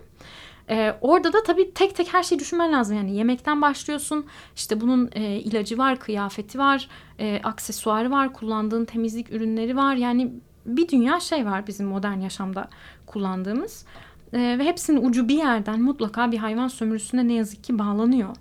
Ee, 0.71 0.95
orada 1.01 1.33
da 1.33 1.43
tabii 1.43 1.75
tek 1.75 1.97
tek 1.97 2.15
her 2.15 2.23
şeyi 2.23 2.39
düşünmen 2.39 2.73
lazım. 2.73 2.97
Yani 2.97 3.17
yemekten 3.17 3.63
başlıyorsun. 3.63 4.27
İşte 4.57 4.81
bunun 4.81 5.11
e, 5.13 5.23
ilacı 5.23 5.79
var, 5.79 5.99
kıyafeti 5.99 6.59
var, 6.59 6.89
e, 7.19 7.41
aksesuarı 7.45 8.11
var, 8.11 8.33
kullandığın 8.33 8.85
temizlik 8.85 9.33
ürünleri 9.33 9.77
var. 9.77 9.95
Yani 9.95 10.33
bir 10.67 10.89
dünya 10.89 11.21
şey 11.21 11.47
var 11.47 11.67
bizim 11.67 11.87
modern 11.87 12.21
yaşamda 12.21 12.69
kullandığımız. 13.07 13.85
E, 14.33 14.59
ve 14.59 14.65
hepsinin 14.65 15.05
ucu 15.05 15.29
bir 15.29 15.39
yerden 15.39 15.83
mutlaka 15.83 16.33
bir 16.33 16.39
hayvan 16.39 16.69
sömürüsüne 16.69 17.29
ne 17.29 17.33
yazık 17.33 17.65
ki 17.65 17.79
bağlanıyor. 17.79 18.37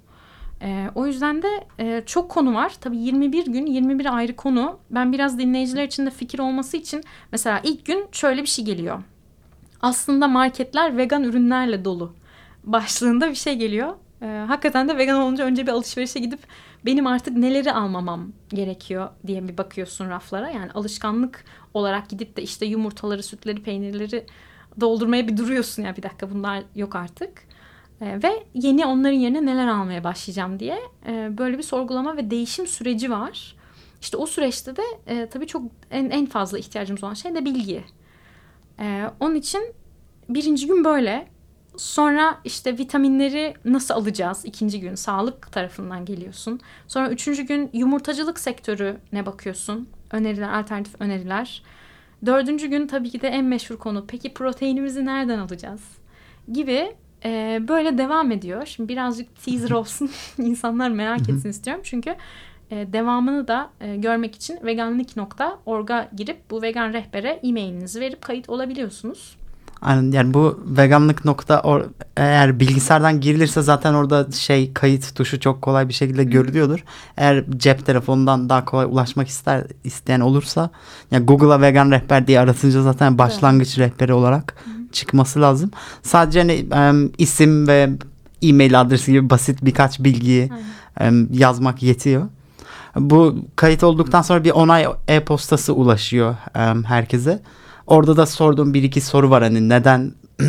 E, 0.62 0.89
o 0.96 1.08
yüzden 1.08 1.41
de 1.41 1.48
e, 1.79 2.03
çok 2.06 2.29
konu 2.29 2.56
var. 2.56 2.74
Tabii 2.82 2.98
21 2.98 3.46
gün 3.46 3.65
21 3.65 4.17
ayrı 4.17 4.36
konu. 4.36 4.79
Ben 4.91 5.13
biraz 5.13 5.39
dinleyiciler 5.39 5.84
için 5.84 6.06
de 6.06 6.10
fikir 6.10 6.39
olması 6.39 6.77
için 6.77 7.03
mesela 7.32 7.62
ilk 7.63 7.86
gün 7.86 8.06
şöyle 8.12 8.41
bir 8.41 8.48
şey 8.48 8.65
geliyor. 8.65 9.03
Aslında 9.82 10.27
marketler 10.27 10.98
vegan 10.98 11.24
ürünlerle 11.24 11.86
dolu 11.86 12.13
başlığında 12.63 13.29
bir 13.29 13.36
şey 13.36 13.56
geliyor. 13.56 13.94
E, 14.22 14.46
hakikaten 14.48 14.89
de 14.89 14.98
vegan 14.98 15.22
olunca 15.22 15.46
önce 15.46 15.67
bir 15.67 15.72
alışverişe 15.72 16.20
gidip 16.20 16.39
benim 16.86 17.08
artık 17.08 17.38
neleri 17.38 17.74
almamam 17.74 18.32
gerekiyor 18.50 19.10
diye 19.27 19.48
bir 19.48 19.58
bakıyorsun 19.58 20.10
raflara. 20.10 20.50
Yani 20.50 20.72
alışkanlık 20.72 21.46
olarak 21.74 22.10
gidip 22.10 22.38
de 22.38 22.41
işte 22.41 22.65
yumurtaları, 22.65 23.24
sütleri, 23.24 23.63
peynirleri 23.63 24.25
doldurmaya 24.79 25.27
bir 25.27 25.38
duruyorsun 25.38 25.84
ya 25.84 25.98
bir 25.98 26.03
dakika 26.03 26.31
bunlar 26.31 26.63
yok 26.75 26.96
artık. 26.96 27.43
E, 28.01 28.24
ve 28.24 28.43
yeni 28.53 28.86
onların 28.86 29.17
yerine 29.17 29.46
neler 29.46 29.67
almaya 29.67 30.03
başlayacağım 30.03 30.60
diye 30.60 30.79
e, 31.07 31.38
böyle 31.38 31.57
bir 31.57 31.63
sorgulama 31.63 32.17
ve 32.17 32.31
değişim 32.31 32.67
süreci 32.67 33.12
var. 33.12 33.55
İşte 34.01 34.17
o 34.17 34.25
süreçte 34.25 34.75
de 34.75 34.84
e, 35.07 35.29
tabii 35.29 35.48
çok 35.48 35.63
en, 35.91 36.10
en 36.10 36.25
fazla 36.25 36.60
ihtiyacımız 36.60 37.03
olan 37.03 37.13
şey 37.13 37.36
de 37.36 37.46
bilgi. 37.46 37.84
E, 38.79 39.12
onun 39.19 39.36
için 39.36 39.62
birinci 40.29 40.67
gün 40.67 40.84
böyle. 40.84 41.27
Sonra 41.77 42.39
işte 42.46 42.77
vitaminleri 42.77 43.53
nasıl 43.65 43.93
alacağız? 43.93 44.46
İkinci 44.46 44.79
gün 44.79 44.96
sağlık 44.96 45.51
tarafından 45.51 46.05
geliyorsun. 46.05 46.60
Sonra 46.88 47.10
üçüncü 47.10 47.43
gün 47.43 47.69
yumurtacılık 47.74 48.39
sektörü 48.39 48.98
ne 49.12 49.25
bakıyorsun? 49.25 49.89
Öneriler, 50.12 50.50
alternatif 50.50 51.01
öneriler. 51.01 51.63
Dördüncü 52.25 52.67
gün 52.67 52.88
tabii 52.88 53.09
ki 53.09 53.21
de 53.21 53.27
en 53.27 53.45
meşhur 53.45 53.77
konu. 53.77 54.05
Peki 54.07 54.33
proteinimizi 54.33 55.05
nereden 55.05 55.39
alacağız? 55.39 55.81
Gibi 56.51 56.95
e, 57.25 57.59
böyle 57.67 57.97
devam 57.97 58.31
ediyor. 58.31 58.65
Şimdi 58.65 58.89
birazcık 58.89 59.43
teaser 59.45 59.71
olsun 59.71 60.09
insanlar 60.38 60.89
merak 60.89 61.29
etsin 61.29 61.50
istiyorum. 61.50 61.81
Çünkü 61.86 62.15
e, 62.71 62.93
devamını 62.93 63.47
da 63.47 63.69
e, 63.81 63.95
görmek 63.95 64.36
için 64.36 64.59
veganlik.org'a 64.63 66.09
girip 66.15 66.51
bu 66.51 66.62
vegan 66.62 66.93
rehbere 66.93 67.39
e-mailinizi 67.43 68.00
verip 68.00 68.21
kayıt 68.21 68.50
olabiliyorsunuz. 68.50 69.38
Aynen 69.81 70.12
yani 70.12 70.34
bu 70.34 70.60
veganlık 70.65 71.25
nokta 71.25 71.62
or, 71.62 71.81
eğer 72.17 72.60
bilgisayardan 72.60 73.22
girilirse 73.22 73.62
zaten 73.62 73.93
orada 73.93 74.31
şey 74.31 74.74
kayıt 74.74 75.15
tuşu 75.15 75.39
çok 75.39 75.62
kolay 75.62 75.88
bir 75.88 75.93
şekilde 75.93 76.24
görülüyordur. 76.24 76.84
Eğer 77.17 77.43
cep 77.57 77.86
telefonundan 77.86 78.50
daha 78.50 78.65
kolay 78.65 78.86
ulaşmak 78.86 79.27
ister 79.27 79.63
isteyen 79.84 80.19
olursa 80.19 80.69
yani 81.12 81.25
Google'a 81.25 81.62
vegan 81.62 81.91
rehber 81.91 82.27
diye 82.27 82.39
aratınca 82.39 82.81
zaten 82.81 83.17
başlangıç 83.17 83.77
evet. 83.77 83.91
rehberi 83.91 84.13
olarak 84.13 84.55
Hı. 84.65 84.91
çıkması 84.91 85.41
lazım. 85.41 85.72
Sadece 86.03 86.39
hani 86.39 86.67
um, 86.89 87.12
isim 87.17 87.67
ve 87.67 87.89
e-mail 88.41 88.81
adresi 88.81 89.12
gibi 89.12 89.29
basit 89.29 89.65
birkaç 89.65 90.00
bilgiyi 90.00 90.51
um, 91.01 91.34
yazmak 91.34 91.84
yetiyor. 91.84 92.24
Bu 92.96 93.36
kayıt 93.55 93.84
olduktan 93.84 94.22
sonra 94.22 94.43
bir 94.43 94.51
onay 94.51 94.88
e-postası 95.07 95.74
ulaşıyor 95.74 96.36
um, 96.55 96.84
herkese. 96.84 97.41
Orada 97.88 98.17
da 98.17 98.25
sorduğum 98.25 98.74
bir 98.74 98.84
iki 98.84 99.01
soru 99.01 99.29
var 99.29 99.44
hani 99.44 99.70
neden 99.70 100.13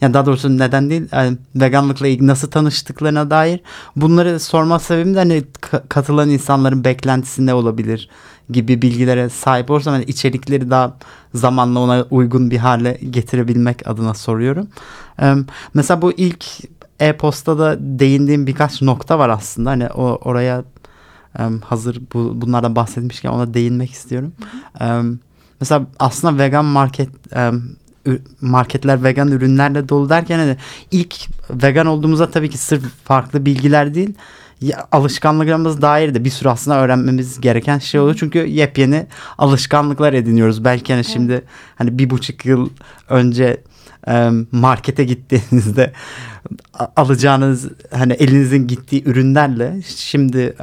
yani 0.00 0.14
daha 0.14 0.26
doğrusu 0.26 0.58
neden 0.58 0.90
değil 0.90 1.08
yani 1.12 1.36
veganlıkla 1.54 2.06
ilgili 2.06 2.26
nasıl 2.26 2.50
tanıştıklarına 2.50 3.30
dair 3.30 3.60
bunları 3.96 4.40
sorma 4.40 4.78
sebebim 4.78 5.14
de 5.14 5.18
hani 5.18 5.44
katılan 5.88 6.30
insanların 6.30 6.84
beklentisi 6.84 7.46
ne 7.46 7.54
olabilir 7.54 8.08
gibi 8.50 8.82
bilgilere 8.82 9.28
sahip 9.28 9.70
olursam 9.70 9.94
hani 9.94 10.04
içerikleri 10.04 10.70
daha 10.70 10.96
zamanla 11.34 11.80
ona 11.80 12.06
uygun 12.10 12.50
bir 12.50 12.58
hale 12.58 13.00
getirebilmek 13.10 13.88
adına 13.88 14.14
soruyorum. 14.14 14.68
Ee, 15.22 15.34
mesela 15.74 16.02
bu 16.02 16.12
ilk 16.12 16.44
e-postada 17.00 17.76
değindiğim 17.80 18.46
birkaç 18.46 18.82
nokta 18.82 19.18
var 19.18 19.28
aslında 19.28 19.70
hani 19.70 19.88
o 19.88 20.02
oraya 20.02 20.64
hazır 21.64 22.02
bu, 22.14 22.40
bunlardan 22.40 22.76
bahsetmişken 22.76 23.30
ona 23.30 23.54
değinmek 23.54 23.90
istiyorum. 23.90 24.32
Um, 24.80 25.20
mesela 25.60 25.86
aslında 25.98 26.44
vegan 26.44 26.64
market 26.64 27.08
marketler 28.40 29.04
vegan 29.04 29.28
ürünlerle 29.28 29.88
dolu 29.88 30.08
derken 30.08 30.38
hani 30.38 30.56
ilk 30.90 31.14
vegan 31.50 31.86
olduğumuzda 31.86 32.30
tabii 32.30 32.50
ki 32.50 32.58
sırf 32.58 32.82
farklı 33.04 33.46
bilgiler 33.46 33.94
değil 33.94 34.14
alışkanlıklarımız 34.92 35.82
dair 35.82 36.14
de 36.14 36.24
bir 36.24 36.30
sürü 36.30 36.48
aslında 36.48 36.80
öğrenmemiz 36.80 37.40
gereken 37.40 37.78
şey 37.78 38.00
oluyor. 38.00 38.16
Çünkü 38.20 38.38
yepyeni 38.38 39.06
alışkanlıklar 39.38 40.12
ediniyoruz. 40.12 40.64
Belki 40.64 40.92
hani 40.92 41.04
şimdi 41.04 41.44
hani 41.76 41.98
bir 41.98 42.10
buçuk 42.10 42.46
yıl 42.46 42.70
önce 43.08 43.62
markete 44.52 45.04
gittiğinizde 45.04 45.92
alacağınız 46.96 47.68
hani 47.90 48.12
elinizin 48.12 48.66
gittiği 48.66 49.04
ürünlerle 49.04 49.82
şimdi 49.86 50.56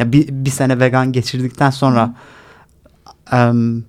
bir, 0.00 0.28
bir 0.28 0.50
sene 0.50 0.80
vegan 0.80 1.12
geçirdikten 1.12 1.70
sonra 1.70 2.14
um, 3.32 3.84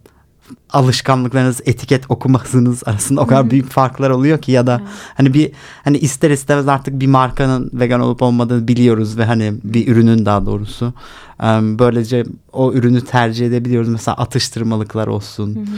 alışkanlıklarınız, 0.70 1.62
etiket 1.66 2.04
okuma 2.10 2.44
hızınız 2.44 2.84
arasında 2.86 3.22
o 3.22 3.28
kadar 3.28 3.52
büyük 3.52 3.70
farklar 3.70 4.10
oluyor 4.10 4.38
ki 4.42 4.52
ya 4.52 4.68
da 4.68 4.78
evet. 4.82 4.94
hani 5.18 5.34
bir 5.34 5.52
hani 5.84 5.98
ister 5.98 6.32
istemez 6.32 6.68
artık 6.68 7.00
bir 7.00 7.08
markanın 7.08 7.70
vegan 7.74 8.02
olup 8.02 8.22
olmadığını 8.22 8.68
biliyoruz 8.68 9.18
ve 9.18 9.26
hani 9.26 9.54
bir 9.64 9.88
ürünün 9.88 10.26
daha 10.26 10.46
doğrusu 10.46 10.94
böylece 11.80 12.24
o 12.54 12.74
ürünü 12.74 13.02
tercih 13.02 13.48
edebiliyoruz. 13.48 13.90
Mesela 13.90 14.18
atıştırmalıklar 14.18 15.08
olsun, 15.08 15.70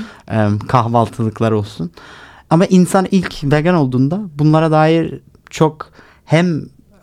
kahvaltılıklar 0.67 1.51
olsun. 1.51 1.91
Ama 2.50 2.65
insan 2.65 3.07
ilk 3.12 3.43
vegan 3.43 3.75
olduğunda 3.75 4.21
bunlara 4.39 4.71
dair 4.71 5.19
çok 5.50 5.89
hem 6.25 6.62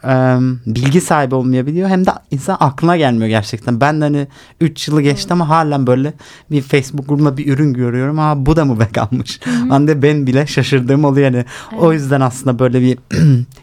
e, 0.09 0.39
bilgi 0.67 1.01
sahibi 1.01 1.35
olmayabiliyor 1.35 1.89
hem 1.89 2.07
de 2.07 2.11
insan 2.31 2.57
aklına 2.61 2.97
gelmiyor 2.97 3.29
gerçekten. 3.29 3.81
Ben 3.81 4.01
de 4.01 4.05
hani 4.05 4.29
3 4.61 4.89
yılı 4.89 5.03
geçti 5.03 5.33
ama 5.33 5.49
halen 5.49 5.87
böyle 5.87 6.13
bir 6.51 6.63
Facebook 6.63 7.09
grubunda 7.09 7.37
bir 7.37 7.53
ürün 7.53 7.73
görüyorum. 7.73 8.19
Ha 8.19 8.35
bu 8.37 8.57
da 8.57 8.65
mı 8.65 8.79
veganmış? 8.81 9.41
Ben 9.71 9.89
de 9.89 10.03
ben 10.03 10.27
bile 10.27 10.47
şaşırdığım 10.47 11.05
oluyor 11.05 11.25
yani. 11.25 11.45
Evet. 11.73 11.83
O 11.83 11.93
yüzden 11.93 12.21
aslında 12.21 12.59
böyle 12.59 12.81
bir 12.81 12.99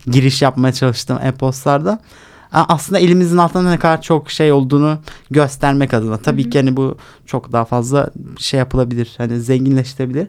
giriş 0.12 0.42
yapmaya 0.42 0.74
çalıştım 0.74 1.20
e-postlarda 1.24 2.00
aslında 2.52 3.00
elimizin 3.00 3.38
altında 3.38 3.70
ne 3.70 3.80
kadar 3.80 4.02
çok 4.02 4.32
şey 4.32 4.52
olduğunu 4.52 4.98
göstermek 5.32 5.94
adına. 5.94 6.18
Tabii 6.18 6.44
Hı-hı. 6.44 6.50
ki 6.50 6.60
hani 6.60 6.78
bu 6.78 6.98
çok 7.26 7.52
daha 7.52 7.66
fazla 7.66 8.10
şey 8.38 8.58
yapılabilir. 8.58 9.14
Hani 9.18 9.40
zenginleştirebilir. 9.40 10.28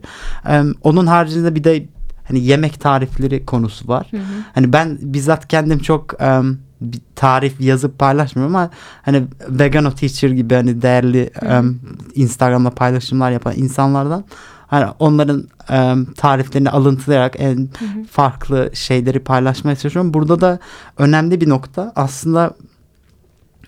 Ee, 0.48 0.62
onun 0.82 1.06
haricinde 1.06 1.54
bir 1.54 1.64
de 1.64 1.86
hani 2.24 2.44
yemek 2.44 2.80
tarifleri 2.80 3.46
konusu 3.46 3.88
var. 3.88 4.06
Hı 4.10 4.16
hı. 4.16 4.22
Hani 4.54 4.72
ben 4.72 4.98
bizzat 5.02 5.48
kendim 5.48 5.78
çok 5.78 6.22
um, 6.22 6.58
bir 6.80 7.00
tarif 7.16 7.60
yazıp 7.60 7.98
paylaşmıyorum 7.98 8.56
ama 8.56 8.70
hani 9.02 9.24
Vegano 9.48 9.90
Teacher 9.90 10.30
gibi 10.30 10.54
hani 10.54 10.82
değerli 10.82 11.30
um, 11.42 11.80
Instagram'da 12.14 12.70
paylaşımlar 12.70 13.30
yapan 13.30 13.54
insanlardan 13.56 14.24
hani 14.66 14.86
onların 14.98 15.48
um, 15.70 16.04
tariflerini 16.04 16.70
alıntılayarak 16.70 17.34
en 17.38 17.56
hı 17.56 17.60
hı. 17.60 18.04
farklı 18.10 18.70
şeyleri 18.74 19.20
paylaşmaya 19.20 19.76
çalışıyorum. 19.76 20.14
Burada 20.14 20.40
da 20.40 20.58
önemli 20.98 21.40
bir 21.40 21.48
nokta 21.48 21.92
aslında 21.96 22.54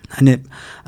hani 0.09 0.39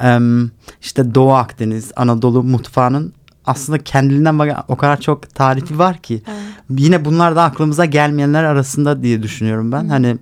um, 0.04 0.52
işte 0.82 1.16
Doğu 1.16 1.34
Akdeniz, 1.34 1.92
Anadolu 1.96 2.44
mutfağının 2.44 3.14
aslında 3.48 3.80
kendiliğinden 3.80 4.56
o 4.68 4.76
kadar 4.76 5.02
çok 5.02 5.36
tarifi 5.36 5.80
var 5.80 5.98
ki 5.98 6.22
evet. 6.28 6.80
yine 6.80 7.06
bunlar 7.06 7.36
da 7.36 7.44
aklımıza 7.44 7.86
gelmeyenler 7.86 8.44
arasında 8.44 9.04
diye 9.04 9.24
düşünüyorum 9.24 9.72
ben. 9.72 9.84
Hı. 9.84 9.88
Hani 9.90 10.18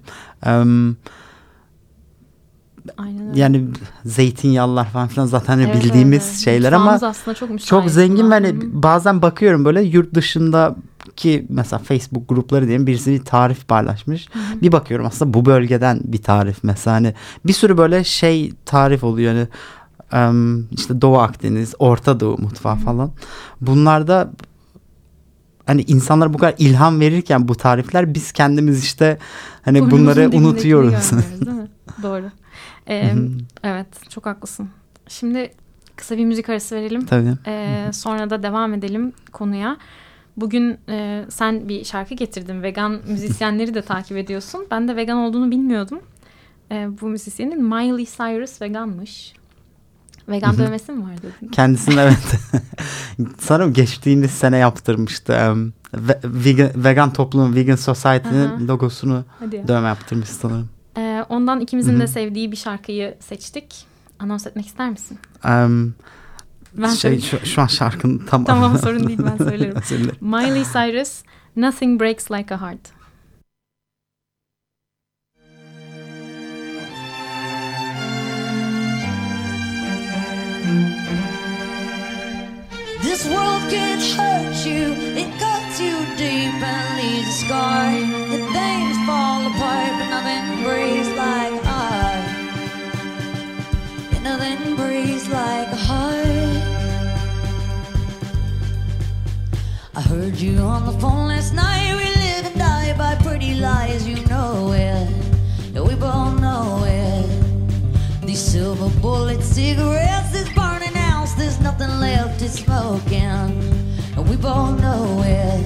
um, 0.46 0.98
Aynen 2.98 3.28
öyle. 3.28 3.40
Yani 3.40 3.68
zeytinyağlılar 4.06 4.86
falan 4.86 5.08
filan 5.08 5.26
zaten 5.26 5.60
evet, 5.60 5.76
bildiğimiz 5.76 6.28
evet. 6.28 6.38
şeyler 6.38 6.74
ama 6.74 6.92
aslında 6.92 7.36
çok, 7.36 7.62
çok 7.62 7.90
zengin 7.90 8.32
ve 8.32 8.34
hani 8.34 8.54
bazen 8.84 9.22
bakıyorum 9.22 9.66
böyle 9.66 9.82
yurt 9.82 10.14
dışında 10.14 10.76
ki 11.16 11.46
mesela 11.50 11.80
Facebook 11.80 12.30
grupları 12.30 12.68
diyelim 12.68 12.88
birisi 12.88 13.12
bir 13.12 13.26
tarif 13.26 13.68
paylaşmış. 13.68 14.28
Hı-hı. 14.34 14.62
Bir 14.62 14.72
bakıyorum 14.72 15.06
aslında 15.06 15.34
bu 15.34 15.46
bölgeden 15.46 16.00
bir 16.04 16.22
tarif 16.22 16.58
mesela 16.64 16.96
hani 16.96 17.14
bir 17.46 17.54
sürü 17.54 17.78
böyle 17.78 18.04
şey 18.04 18.54
tarif 18.66 19.04
oluyor 19.04 19.34
hani 19.34 19.48
işte 20.72 21.02
Doğu 21.02 21.18
Akdeniz, 21.18 21.74
Orta 21.80 22.20
Doğu 22.20 22.38
mutfağı 22.38 22.76
falan. 22.76 23.12
Bunlarda 23.62 24.32
hani 25.66 25.82
insanlara 25.82 26.34
bu 26.34 26.38
kadar 26.38 26.56
ilham 26.58 27.00
verirken 27.00 27.48
bu 27.48 27.56
tarifler 27.56 28.14
biz 28.14 28.32
kendimiz 28.32 28.84
işte 28.84 29.18
hani 29.62 29.82
Burnumuzun 29.82 30.02
bunları 30.02 30.38
unutuyoruz. 30.38 31.12
değil 31.46 31.58
mi? 31.58 31.68
Doğru. 32.04 32.32
Ee, 32.90 33.14
evet 33.64 34.10
çok 34.10 34.26
haklısın. 34.26 34.70
Şimdi 35.08 35.52
kısa 35.96 36.18
bir 36.18 36.26
müzik 36.26 36.50
arası 36.50 36.76
verelim. 36.76 37.06
Tabii. 37.06 37.34
Ee, 37.48 37.90
sonra 37.94 38.30
da 38.30 38.44
devam 38.44 38.74
edelim 38.74 39.14
konuya. 39.32 39.78
Bugün 40.38 40.78
e, 40.90 41.26
sen 41.30 41.70
bir 41.70 41.84
şarkı 41.84 42.14
getirdin. 42.14 42.64
Vegan 42.64 43.00
müzisyenleri 43.08 43.74
de 43.74 43.82
takip 43.82 44.18
ediyorsun. 44.18 44.68
Ben 44.72 44.88
de 44.88 44.96
vegan 44.96 45.18
olduğunu 45.18 45.52
bilmiyordum. 45.52 46.00
E, 46.72 46.88
bu 47.02 47.08
müzisyenin 47.08 47.64
Miley 47.64 48.06
Cyrus 48.06 48.62
veganmış. 48.62 49.34
Vegan 50.30 50.58
dövmesi 50.58 50.92
mi 50.92 51.04
var 51.04 51.18
dedin? 51.18 51.52
Kendisinin 51.52 51.98
evet. 51.98 52.36
Sanırım 53.40 53.74
geçtiğimiz 53.74 54.32
sene 54.32 54.58
yaptırmıştı. 54.58 55.52
Um, 55.52 55.74
vegan, 56.24 56.70
vegan 56.76 57.14
toplumun, 57.14 57.56
Vegan 57.56 57.76
Society'nin 57.76 58.68
logosunu 58.68 59.24
dövme 59.68 59.88
yaptırmış 59.88 60.30
sanırım. 60.30 60.70
Ee, 60.98 61.26
ondan 61.30 61.60
ikimizin 61.60 62.00
de 62.00 62.08
sevdiği 62.08 62.52
bir 62.52 62.58
şarkıyı 62.58 63.16
seçtik. 63.20 63.86
Anons 64.20 64.48
etmek 64.48 64.66
ister 64.68 64.90
misin? 64.90 65.20
Em, 65.46 65.94
Ben 66.78 66.90
şey 66.90 67.22
şu, 67.22 67.46
şu 67.46 67.62
an 67.62 67.68
şarkının 67.68 68.18
tam 68.30 68.46
Tamam 68.46 68.78
sorun 68.78 69.08
değil 69.08 69.20
ben 69.26 69.38
söylerim. 69.46 69.78
Miley 70.22 70.64
Cyrus, 70.64 71.24
Nothing 71.56 72.02
Breaks 72.02 72.32
Like 72.32 72.56
a 72.56 72.62
Heart. 72.62 72.95
This 83.16 83.28
world 83.30 83.64
can 83.70 83.98
hurt 84.18 84.66
you, 84.66 84.92
it 85.16 85.40
cuts 85.40 85.80
you 85.80 85.96
deep 86.18 86.52
and 86.52 86.88
leaves 87.00 87.30
a 87.30 87.32
scar. 87.46 87.86
And 88.36 88.44
things 88.52 88.98
fall 89.08 89.48
apart, 89.48 89.92
but 90.00 90.10
nothing 90.16 90.64
breaks 90.66 91.08
like 91.16 91.54
a 91.54 91.66
heart. 91.66 92.26
And 94.16 94.22
nothing 94.22 94.76
breaks 94.76 95.30
like 95.30 95.70
a 95.72 95.80
heart. 95.88 96.58
I 99.96 100.02
heard 100.02 100.36
you 100.36 100.58
on 100.58 100.86
the 100.86 101.00
phone 101.00 101.30
last 101.30 101.54
night. 101.54 101.96
We 101.96 102.10
live 102.22 102.48
and 102.48 102.58
die 102.60 102.96
by 102.98 103.16
pretty 103.24 103.54
lies, 103.54 104.06
you 104.06 104.18
know 104.26 104.74
it. 104.74 105.08
We 105.72 105.96
both 105.96 106.42
know 106.42 106.84
it. 106.84 108.26
These 108.28 108.42
silver 108.42 108.90
bullet 109.00 109.42
cigarettes, 109.42 110.15
it's 112.46 112.60
smoking. 112.60 113.50
And 114.16 114.30
we 114.30 114.36
both 114.36 114.80
know 114.80 115.22
it. 115.26 115.66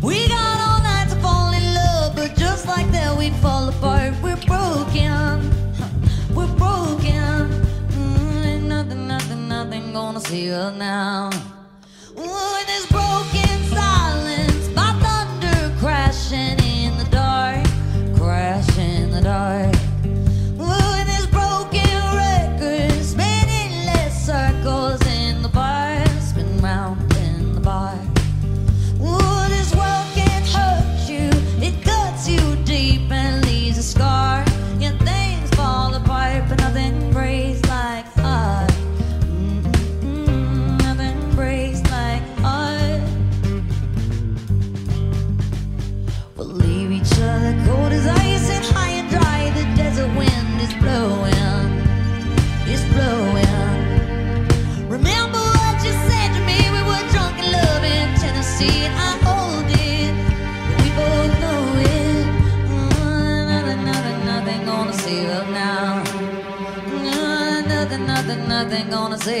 We 0.00 0.28
got 0.28 0.56
all 0.66 0.80
night 0.82 1.08
to 1.10 1.16
fall 1.16 1.52
in 1.52 1.64
love, 1.74 2.14
but 2.14 2.36
just 2.36 2.66
like 2.66 2.88
that, 2.92 3.18
we 3.18 3.30
fall 3.42 3.68
apart. 3.68 4.14
We're 4.22 4.42
broken. 4.52 5.50
We're 6.36 6.54
broken. 6.64 7.34
Mm, 7.98 8.46
ain't 8.46 8.64
nothing, 8.64 9.08
nothing, 9.08 9.48
nothing 9.48 9.92
gonna 9.92 10.20
save 10.20 10.52
us 10.52 10.76
now. 10.76 11.11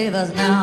Save 0.02 0.14
us 0.16 0.34
now. 0.34 0.61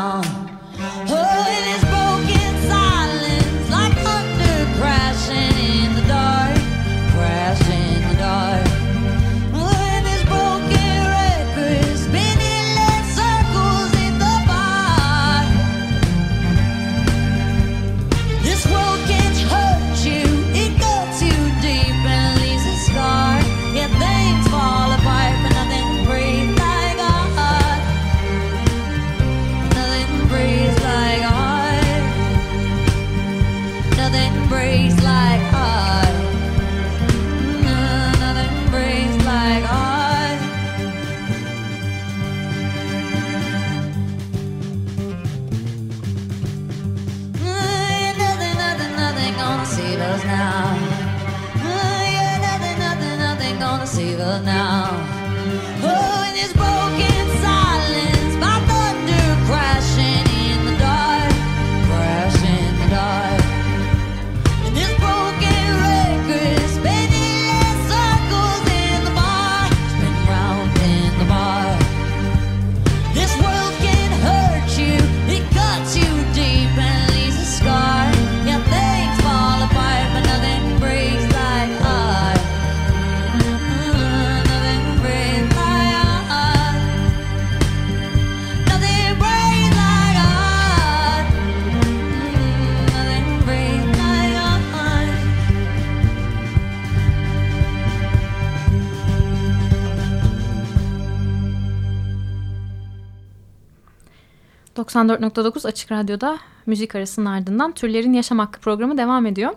94.9 104.89 105.67
Açık 105.67 105.91
Radyo'da 105.91 106.39
müzik 106.65 106.95
arasının 106.95 107.25
ardından 107.25 107.71
Türlerin 107.71 108.13
Yaşam 108.13 108.39
Hakkı 108.39 108.59
programı 108.59 108.97
devam 108.97 109.25
ediyor. 109.25 109.53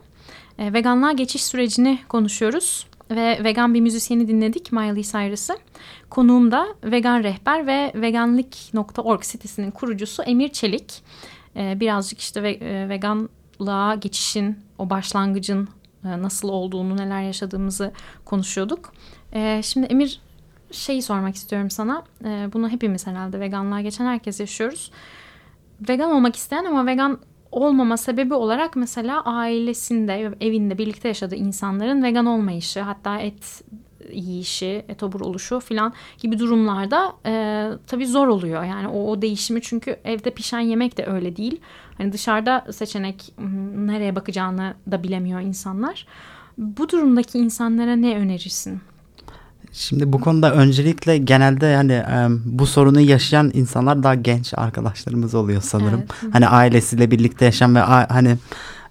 E, 0.59 0.73
veganlığa 0.73 1.13
geçiş 1.13 1.45
sürecini 1.45 1.99
konuşuyoruz 2.09 2.87
ve 3.11 3.45
vegan 3.45 3.75
bir 3.75 3.81
müzisyeni 3.81 4.29
dinledik 4.29 4.73
Miley 4.73 5.03
Cyrus'ı. 5.03 5.59
Konuğum 6.11 6.51
da 6.51 6.67
vegan 6.85 7.23
rehber 7.23 7.67
ve 7.67 7.93
veganlik.org 7.95 9.23
sitesinin 9.23 9.71
kurucusu 9.71 10.23
Emir 10.23 10.49
Çelik. 10.49 11.03
E, 11.57 11.81
birazcık 11.81 12.21
işte 12.21 12.43
ve, 12.43 12.51
e, 12.53 12.89
veganlığa 12.89 13.95
geçişin, 13.95 14.59
o 14.79 14.91
başlangıcın 14.91 15.69
e, 16.05 16.23
nasıl 16.23 16.49
olduğunu, 16.49 16.97
neler 16.97 17.23
yaşadığımızı 17.23 17.93
konuşuyorduk. 18.25 18.93
E, 19.33 19.61
şimdi 19.65 19.87
Emir 19.87 20.21
şeyi 20.73 21.03
sormak 21.03 21.35
istiyorum 21.35 21.71
sana. 21.71 22.03
Ee, 22.25 22.49
bunu 22.53 22.69
hepimiz 22.69 23.07
herhalde 23.07 23.41
veganlığa 23.41 23.81
geçen 23.81 24.07
herkes 24.07 24.41
yaşıyoruz. 24.41 24.91
Vegan 25.89 26.11
olmak 26.11 26.37
isteyen 26.37 26.65
ama 26.65 26.87
vegan 26.87 27.19
olmama 27.53 27.97
sebebi 27.97 28.35
olarak 28.35 28.77
mesela 28.77 29.25
ailesinde, 29.25 30.33
evinde 30.41 30.79
birlikte 30.79 31.09
yaşadığı 31.09 31.35
insanların 31.35 32.03
vegan 32.03 32.27
olmayışı, 32.27 32.81
hatta 32.81 33.19
et 33.19 33.65
yiyişi, 34.13 34.85
etobur 34.89 35.21
oluşu 35.21 35.61
falan 35.61 35.93
gibi 36.19 36.39
durumlarda 36.39 37.13
e, 37.27 37.69
tabii 37.87 38.07
zor 38.07 38.29
oluyor. 38.29 38.65
Yani 38.65 38.89
o, 38.89 39.11
o 39.11 39.23
değişimi 39.23 39.63
çünkü 39.63 39.97
evde 40.05 40.31
pişen 40.31 40.61
yemek 40.61 40.99
de 40.99 41.07
öyle 41.07 41.37
değil. 41.37 41.61
Hani 41.99 42.13
dışarıda 42.13 42.67
seçenek 42.73 43.33
hmm, 43.37 43.87
nereye 43.87 44.17
bakacağını 44.17 44.75
da 44.91 45.03
bilemiyor 45.03 45.41
insanlar. 45.41 46.07
Bu 46.59 46.89
durumdaki 46.89 47.39
insanlara 47.39 47.97
ne 47.97 48.17
önerirsin? 48.19 48.81
Şimdi 49.73 50.13
bu 50.13 50.21
konuda 50.21 50.55
öncelikle 50.55 51.19
genelde 51.19 51.67
yani 51.67 51.93
e, 51.93 52.27
bu 52.45 52.67
sorunu 52.67 53.01
yaşayan 53.01 53.51
insanlar 53.55 54.03
daha 54.03 54.15
genç 54.15 54.55
arkadaşlarımız 54.57 55.35
oluyor 55.35 55.63
sanırım. 55.63 56.01
Evet. 56.01 56.35
Hani 56.35 56.49
ailesiyle 56.49 57.11
birlikte 57.11 57.45
yaşayan 57.45 57.75
ve 57.75 57.81
hani 57.81 58.29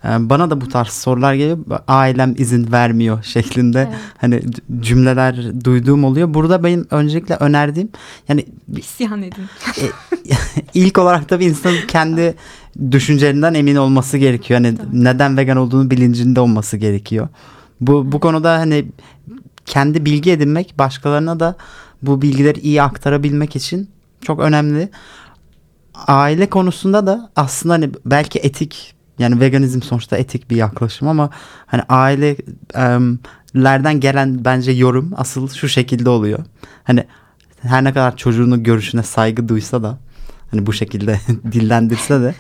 e, 0.06 0.10
bana 0.30 0.50
da 0.50 0.62
bu 0.62 0.68
tarz 0.68 0.90
sorular 0.90 1.34
geliyor. 1.34 1.58
Ailem 1.88 2.36
izin 2.38 2.72
vermiyor 2.72 3.24
şeklinde 3.24 3.80
Evet. 3.90 4.00
hani 4.18 4.42
cümleler 4.80 5.64
duyduğum 5.66 6.04
oluyor. 6.04 6.34
Burada 6.34 6.64
benim 6.64 6.88
öncelikle 6.92 7.36
önerdiğim 7.36 7.90
yani 8.28 8.46
İsyan 8.78 9.22
edin. 9.22 9.46
ilk 10.74 10.98
olarak 10.98 11.30
tabii 11.30 11.46
insanın 11.46 11.88
kendi 11.88 12.36
düşüncelerinden 12.92 13.54
emin 13.54 13.76
olması 13.76 14.18
gerekiyor. 14.18 14.60
Hani 14.64 14.78
neden 14.94 15.38
vegan 15.38 15.58
olduğunu 15.58 15.92
bilincinde 15.92 16.40
olması 16.40 16.78
gerekiyor. 16.78 17.28
Bu 17.82 18.12
bu 18.12 18.20
konuda 18.20 18.58
hani 18.60 18.86
kendi 19.66 20.06
bilgi 20.06 20.32
edinmek 20.32 20.74
başkalarına 20.78 21.40
da 21.40 21.56
bu 22.02 22.22
bilgileri 22.22 22.60
iyi 22.60 22.82
aktarabilmek 22.82 23.56
için 23.56 23.90
çok 24.22 24.40
önemli. 24.40 24.90
Aile 26.08 26.50
konusunda 26.50 27.08
da 27.08 27.32
aslında 27.36 27.74
hani 27.74 27.90
belki 28.06 28.40
etik 28.40 28.96
yani 29.20 29.40
veganizm 29.40 29.82
sonuçta 29.82 30.18
etik 30.18 30.50
bir 30.50 30.56
yaklaşım 30.56 31.08
ama 31.08 31.30
hani 31.66 31.82
ailelerden 31.90 34.00
gelen 34.00 34.46
bence 34.46 34.72
yorum 34.72 35.12
asıl 35.18 35.50
şu 35.50 35.70
şekilde 35.70 36.10
oluyor. 36.10 36.40
Hani 36.84 37.06
her 37.62 37.84
ne 37.84 37.94
kadar 37.94 38.18
çocuğunun 38.18 38.64
görüşüne 38.64 39.04
saygı 39.04 39.50
duysa 39.50 39.84
da 39.84 39.98
hani 40.52 40.66
bu 40.66 40.74
şekilde 40.74 41.20
dillendirse 41.52 42.22
de 42.22 42.36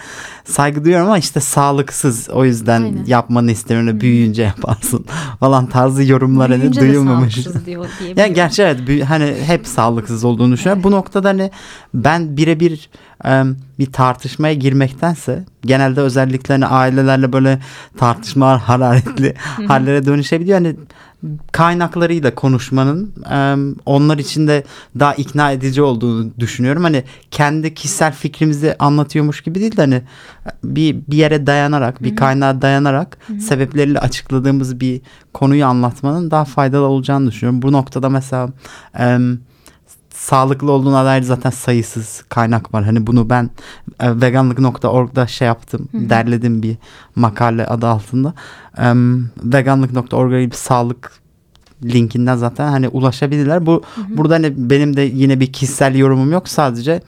saygı 0.45 0.83
duyuyorum 0.83 1.07
ama 1.07 1.17
işte 1.17 1.39
sağlıksız 1.39 2.29
o 2.29 2.45
yüzden 2.45 2.81
Aynen. 2.81 3.05
yapmanı 3.05 3.51
istemiyorum 3.51 4.01
büyüyünce 4.01 4.43
yaparsın 4.43 5.05
falan 5.39 5.65
tarzı 5.65 6.03
yorumlar 6.03 6.51
hani 6.51 6.73
duyulmamış. 6.73 7.47
diyor 7.65 7.85
Ya 8.15 8.27
gerçi 8.27 8.61
evet 8.63 9.09
hani 9.09 9.35
hep 9.45 9.67
sağlıksız 9.67 10.23
olduğunu 10.23 10.53
düşünüyorum. 10.53 10.83
Bu 10.83 10.91
noktada 10.91 11.29
hani 11.29 11.51
ben 11.93 12.37
birebir 12.37 12.89
bir 13.79 13.91
tartışmaya 13.91 14.53
girmektense 14.53 15.45
genelde 15.65 16.01
özellikle 16.01 16.53
hani 16.53 16.65
ailelerle 16.65 17.33
böyle 17.33 17.59
tartışmalar 17.97 18.59
hararetli 18.59 19.33
hallere 19.67 20.05
dönüşebiliyor. 20.05 20.57
Hani 20.57 20.75
kaynaklarıyla 21.51 22.35
konuşmanın 22.35 23.13
onlar 23.85 24.17
için 24.17 24.47
de 24.47 24.63
daha 24.99 25.13
ikna 25.13 25.51
edici 25.51 25.81
olduğunu 25.81 26.31
düşünüyorum. 26.39 26.83
Hani 26.83 27.03
kendi 27.31 27.73
kişisel 27.73 28.13
fikrimizi 28.13 28.75
anlatıyormuş 28.79 29.41
gibi 29.41 29.59
değil 29.59 29.77
de 29.77 29.81
hani 29.81 30.01
bir 30.63 30.95
bir 31.07 31.17
yere 31.17 31.47
dayanarak, 31.47 32.03
bir 32.03 32.15
kaynağa 32.15 32.61
dayanarak 32.61 33.17
sebepleriyle 33.39 33.99
açıkladığımız 33.99 34.79
bir 34.79 35.01
konuyu 35.33 35.65
anlatmanın 35.65 36.31
daha 36.31 36.45
faydalı 36.45 36.85
olacağını 36.85 37.31
düşünüyorum. 37.31 37.61
Bu 37.61 37.71
noktada 37.71 38.09
mesela 38.09 38.49
sağlıklı 40.21 40.71
olduğuna 40.71 41.05
dair 41.05 41.21
zaten 41.21 41.49
sayısız 41.49 42.23
kaynak 42.29 42.73
var. 42.73 42.83
Hani 42.83 43.07
bunu 43.07 43.29
ben 43.29 43.49
e, 43.99 44.21
veganlık.org'da 44.21 45.27
şey 45.27 45.45
yaptım, 45.47 45.89
derledim 45.93 46.63
bir 46.63 46.77
makale 47.15 47.65
adı 47.67 47.87
altında. 47.87 48.33
Em, 48.77 49.29
veganlık.org'a 49.43 50.37
bir 50.37 50.51
sağlık 50.51 51.20
linkinden 51.85 52.35
zaten 52.35 52.67
hani 52.67 52.87
ulaşabilirler. 52.87 53.65
Bu 53.65 53.83
burada 54.09 54.33
hani 54.33 54.53
benim 54.57 54.97
de 54.97 55.01
yine 55.01 55.39
bir 55.39 55.53
kişisel 55.53 55.95
yorumum 55.95 56.31
yok. 56.31 56.49
Sadece 56.49 57.01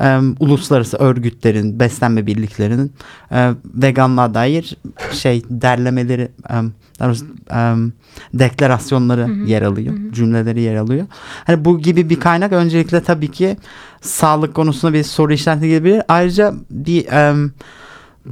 em, 0.00 0.34
uluslararası 0.40 0.96
örgütlerin, 0.96 1.80
beslenme 1.80 2.26
birliklerinin 2.26 2.92
e, 3.32 3.50
veganlığa 3.64 4.34
dair 4.34 4.76
şey 5.12 5.42
derlemeleri, 5.50 6.28
em, 6.50 6.72
daha 7.00 7.08
doğrusu, 7.08 7.26
em, 7.50 7.92
deklarasyonları 8.34 9.30
yer 9.46 9.62
alıyor, 9.62 9.94
cümleleri 10.12 10.60
yer 10.60 10.76
alıyor. 10.76 11.06
Hani 11.44 11.64
bu 11.64 11.78
gibi 11.78 12.10
bir 12.10 12.20
kaynak 12.20 12.52
öncelikle 12.52 13.00
tabii 13.02 13.30
ki 13.30 13.56
sağlık 14.00 14.54
konusunda 14.54 14.94
bir 14.94 15.02
soru 15.02 15.32
işareti 15.32 15.68
gelebilir. 15.68 16.02
Ayrıca 16.08 16.54
bir 16.70 17.06
em, 17.06 17.52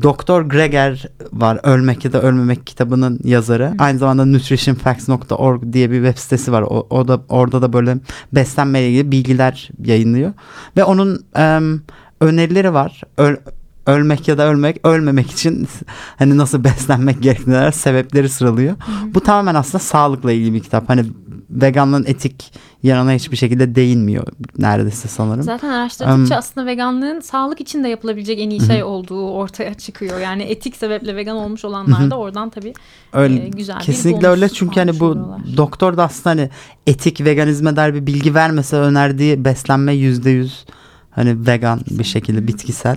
Doktor 0.02 0.42
Greger 0.42 1.07
var. 1.33 1.61
Ölmek 1.62 2.04
ya 2.04 2.12
da 2.12 2.22
Ölmemek 2.22 2.66
kitabının 2.66 3.20
yazarı. 3.24 3.74
Aynı 3.78 3.98
zamanda 3.98 4.24
nutritionfacts.org 4.24 5.72
diye 5.72 5.90
bir 5.90 6.04
web 6.04 6.18
sitesi 6.18 6.52
var. 6.52 6.62
O, 6.62 6.87
o 6.90 7.09
da 7.09 7.20
orada 7.28 7.62
da 7.62 7.72
böyle 7.72 7.96
beslenmeyle 8.33 8.88
ilgili 8.88 9.12
bilgiler 9.12 9.70
yayınlıyor. 9.85 10.33
Ve 10.76 10.85
onun 10.85 11.24
em, 11.37 11.83
önerileri 12.20 12.74
var. 12.74 13.02
Öl- 13.18 13.40
ölmek 13.87 14.28
ya 14.28 14.38
da 14.38 14.46
ölmek, 14.46 14.87
ölmemek 14.87 15.30
için 15.30 15.68
hani 16.18 16.37
nasıl 16.38 16.64
beslenmek 16.64 17.22
gerektiğine 17.22 17.72
sebepleri 17.72 18.28
sıralıyor. 18.28 18.76
Bu 19.14 19.20
tamamen 19.20 19.54
aslında 19.54 19.78
sağlıkla 19.78 20.33
ilgili 20.33 20.54
bir 20.54 20.61
kitap. 20.61 20.88
Hani 20.88 21.04
veganlığın 21.50 22.04
etik 22.07 22.52
yanına 22.84 23.12
hiçbir 23.12 23.36
şekilde 23.36 23.74
değinmiyor 23.74 24.26
neredeyse 24.58 25.08
sanırım. 25.08 25.42
Zaten 25.42 25.68
araştırdıkça 25.68 26.34
Em, 26.34 26.38
aslında 26.38 26.66
veganlığın 26.66 27.20
sağlık 27.20 27.60
için 27.60 27.84
de 27.84 27.88
yapılabilecek 27.88 28.40
en 28.40 28.50
iyi 28.50 28.60
şey 28.60 28.84
olduğu 28.84 29.30
ortaya 29.30 29.74
çıkıyor. 29.74 30.20
Yani 30.20 30.42
etik 30.42 30.76
sebeple 30.76 31.16
vegan 31.16 31.36
olmuş 31.36 31.64
olanlar 31.64 32.10
da 32.10 32.18
oradan 32.18 32.50
tabii 32.50 32.72
Öyle 33.12 33.44
e, 33.44 33.48
güzel 33.48 33.80
kesinlikle 33.80 34.28
öyle 34.28 34.48
çünkü 34.48 34.80
hani 34.80 35.00
bu 35.00 35.28
doktor 35.56 35.96
da 35.96 36.04
aslında 36.04 36.30
hani 36.30 36.50
etik 36.86 37.20
veganizme 37.20 37.76
dair 37.76 37.94
bir 37.94 38.06
bilgi 38.06 38.34
vermese 38.34 38.76
önerdiği 38.76 39.44
beslenme 39.44 39.94
yüzde 39.94 40.30
yüz 40.30 40.64
hani 41.10 41.46
vegan 41.46 41.80
bir 41.90 42.04
şekilde 42.04 42.46
bitkisel. 42.46 42.96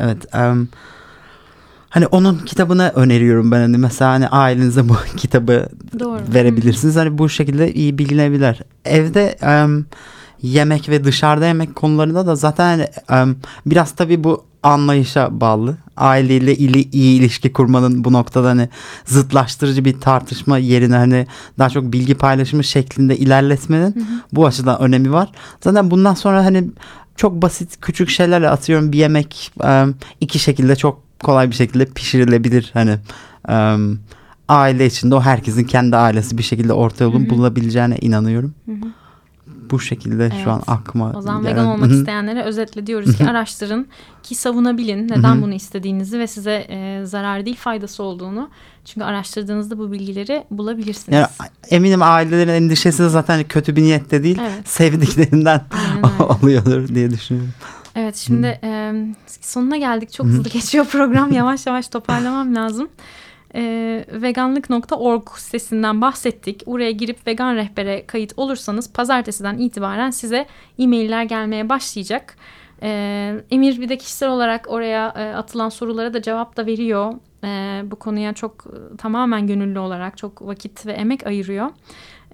Evet. 0.00 0.34
em, 0.34 0.68
hani 1.90 2.06
onun 2.06 2.38
kitabını 2.38 2.92
öneriyorum 2.94 3.50
ben 3.50 3.60
hani 3.60 3.78
mesela 3.78 4.10
hani 4.10 4.28
ailenize 4.28 4.88
bu 4.88 4.94
kitabı 5.16 5.68
Doğru. 5.98 6.20
verebilirsiniz. 6.34 6.96
Hani 6.96 7.18
bu 7.18 7.28
şekilde 7.28 7.72
iyi 7.74 7.98
bilgilenebilir. 7.98 8.62
Evde 8.84 9.26
em, 9.28 9.86
yemek 10.42 10.88
ve 10.88 11.04
dışarıda 11.04 11.46
yemek 11.46 11.74
konularında 11.76 12.26
da 12.26 12.36
zaten 12.36 12.86
em, 13.10 13.36
biraz 13.66 13.92
tabii 13.92 14.24
bu 14.24 14.44
anlayışa 14.62 15.40
bağlı. 15.40 15.76
Aileyle 15.96 16.56
ili, 16.56 16.82
iyi 16.92 17.18
ilişki 17.20 17.52
kurmanın 17.52 18.04
bu 18.04 18.12
noktada 18.12 18.48
hani 18.48 18.68
zıtlaştırıcı 19.04 19.84
bir 19.84 20.00
tartışma 20.00 20.58
yerine 20.58 20.96
hani 20.96 21.26
daha 21.58 21.70
çok 21.70 21.92
bilgi 21.92 22.14
paylaşımı 22.14 22.64
şeklinde 22.64 23.16
ilerletmenin 23.16 24.06
bu 24.32 24.46
açıdan 24.46 24.80
önemi 24.80 25.12
var. 25.12 25.32
Zaten 25.64 25.90
bundan 25.90 26.14
sonra 26.14 26.44
hani 26.44 26.64
çok 27.16 27.42
basit 27.42 27.80
küçük 27.80 28.08
şeylerle 28.08 28.48
atıyorum 28.48 28.92
bir 28.92 28.98
yemek 28.98 29.52
em, 29.62 29.94
iki 30.20 30.38
şekilde 30.38 30.76
çok 30.76 31.07
kolay 31.24 31.50
bir 31.50 31.54
şekilde 31.54 31.84
pişirilebilir 31.84 32.70
hani 32.74 32.98
em, 33.48 33.98
aile 34.48 34.86
içinde 34.86 35.14
o 35.14 35.20
herkesin 35.20 35.64
kendi 35.64 35.96
ailesi 35.96 36.38
bir 36.38 36.42
şekilde 36.42 36.72
orta 36.72 37.04
yolun 37.04 37.30
bulabileceğine 37.30 37.96
inanıyorum. 38.00 38.54
Bu 39.70 39.80
şekilde 39.80 40.24
Evet. 40.24 40.44
şu 40.44 40.50
an 40.50 40.62
aklıma 40.66 41.12
O 41.16 41.20
zaman 41.22 41.42
gelen- 41.42 41.54
vegan 41.56 41.66
olmak 41.66 41.90
isteyenlere 41.90 42.42
özetle 42.42 42.86
diyoruz 42.86 43.16
ki 43.16 43.24
araştırın 43.26 43.86
ki 44.22 44.34
savunabilin 44.34 45.08
neden 45.08 45.42
bunu 45.42 45.54
istediğinizi 45.54 46.18
ve 46.18 46.26
size 46.26 46.66
e, 46.68 47.00
zarar 47.06 47.46
değil 47.46 47.56
faydası 47.56 48.02
olduğunu. 48.02 48.50
Çünkü 48.84 49.04
araştırdığınızda 49.04 49.78
bu 49.78 49.92
bilgileri 49.92 50.44
bulabilirsiniz. 50.50 51.16
Yani 51.18 51.26
eminim 51.70 52.02
ailelerin 52.02 52.48
endişesi 52.52 53.02
de 53.02 53.08
zaten 53.08 53.44
kötü 53.44 53.76
bir 53.76 53.82
niyette 53.82 54.22
değil, 54.22 54.38
Evet. 54.40 54.68
sevdiklerinden 54.68 55.60
oluyordur 56.42 56.88
diye 56.88 57.10
düşünüyorum. 57.10 57.52
Evet 57.98 58.16
şimdi 58.16 58.60
e, 58.64 58.92
sonuna 59.40 59.76
geldik. 59.76 60.12
Çok 60.12 60.26
hızlı 60.26 60.50
geçiyor 60.50 60.84
program. 60.84 61.32
Yavaş 61.32 61.66
yavaş 61.66 61.88
toparlamam 61.88 62.54
lazım. 62.54 62.88
E, 63.54 64.04
veganlık.org 64.12 65.28
sitesinden 65.36 66.00
bahsettik. 66.00 66.62
Oraya 66.66 66.90
girip 66.90 67.26
vegan 67.26 67.56
rehbere 67.56 68.06
kayıt 68.06 68.32
olursanız 68.36 68.92
pazartesiden 68.92 69.58
itibaren 69.58 70.10
size 70.10 70.46
e-mailler 70.78 71.22
gelmeye 71.22 71.68
başlayacak. 71.68 72.36
E, 72.82 73.34
Emir 73.50 73.80
bir 73.80 73.88
de 73.88 73.98
kişisel 73.98 74.28
olarak 74.28 74.66
oraya 74.70 75.08
e, 75.16 75.34
atılan 75.34 75.68
sorulara 75.68 76.14
da 76.14 76.22
cevap 76.22 76.56
da 76.56 76.66
veriyor. 76.66 77.14
E, 77.44 77.82
bu 77.90 77.96
konuya 77.96 78.32
çok 78.32 78.64
tamamen 78.98 79.46
gönüllü 79.46 79.78
olarak 79.78 80.16
çok 80.18 80.46
vakit 80.46 80.86
ve 80.86 80.92
emek 80.92 81.26
ayırıyor. 81.26 81.70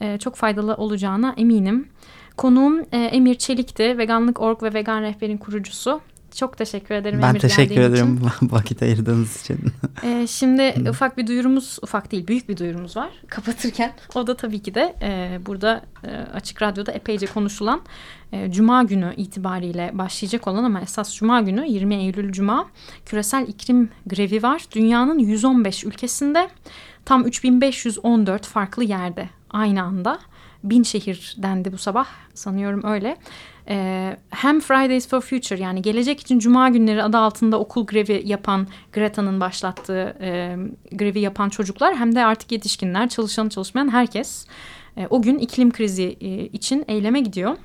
E, 0.00 0.18
çok 0.18 0.34
faydalı 0.34 0.74
olacağına 0.74 1.34
eminim. 1.36 1.88
Konuğum 2.36 2.80
e, 2.92 2.98
Emir 2.98 3.34
Çelik'ti. 3.34 3.98
Veganlık.org 3.98 4.62
ve 4.62 4.74
Vegan 4.74 5.02
Rehber'in 5.02 5.38
kurucusu. 5.38 6.00
Çok 6.34 6.58
teşekkür 6.58 6.94
ederim 6.94 7.22
Ben 7.22 7.28
Emir 7.28 7.40
teşekkür 7.40 7.80
ederim 7.80 8.16
için. 8.16 8.50
vakit 8.50 8.82
ayırdığınız 8.82 9.40
için. 9.40 9.58
E, 10.02 10.26
şimdi 10.26 10.90
ufak 10.90 11.18
bir 11.18 11.26
duyurumuz, 11.26 11.78
ufak 11.82 12.12
değil 12.12 12.26
büyük 12.26 12.48
bir 12.48 12.56
duyurumuz 12.56 12.96
var 12.96 13.10
kapatırken. 13.28 13.92
O 14.14 14.26
da 14.26 14.36
tabii 14.36 14.62
ki 14.62 14.74
de 14.74 14.94
e, 15.02 15.38
burada 15.46 15.82
e, 16.04 16.10
Açık 16.34 16.62
Radyo'da 16.62 16.92
epeyce 16.92 17.26
konuşulan 17.26 17.80
e, 18.32 18.52
Cuma 18.52 18.82
günü 18.82 19.14
itibariyle 19.16 19.90
başlayacak 19.94 20.48
olan 20.48 20.64
ama 20.64 20.80
esas 20.80 21.16
Cuma 21.16 21.40
günü 21.40 21.66
20 21.68 21.94
Eylül 21.94 22.32
Cuma 22.32 22.68
küresel 23.06 23.48
iklim 23.48 23.90
grevi 24.06 24.42
var. 24.42 24.62
Dünyanın 24.74 25.18
115 25.18 25.84
ülkesinde 25.84 26.48
tam 27.04 27.24
3514 27.24 28.46
farklı 28.46 28.84
yerde 28.84 29.28
aynı 29.50 29.82
anda. 29.82 30.18
Bin 30.64 30.82
şehir 30.82 31.36
dendi 31.38 31.72
bu 31.72 31.78
sabah 31.78 32.06
sanıyorum 32.34 32.80
öyle. 32.84 33.16
Ee, 33.68 34.16
hem 34.30 34.60
Fridays 34.60 35.08
for 35.08 35.20
Future 35.20 35.60
yani 35.60 35.82
gelecek 35.82 36.20
için 36.20 36.38
Cuma 36.38 36.68
günleri 36.68 37.02
adı 37.02 37.18
altında 37.18 37.58
okul 37.58 37.86
grevi 37.86 38.22
yapan 38.24 38.66
Greta'nın 38.92 39.40
başlattığı 39.40 40.16
e, 40.20 40.56
grevi 40.92 41.20
yapan 41.20 41.48
çocuklar 41.48 41.96
hem 41.96 42.14
de 42.14 42.24
artık 42.24 42.52
yetişkinler 42.52 43.08
çalışan 43.08 43.48
çalışmayan 43.48 43.92
herkes 43.92 44.46
e, 44.96 45.06
o 45.10 45.22
gün 45.22 45.38
iklim 45.38 45.70
krizi 45.70 46.16
e, 46.20 46.46
için 46.46 46.84
eyleme 46.88 47.20
gidiyor. 47.20 47.56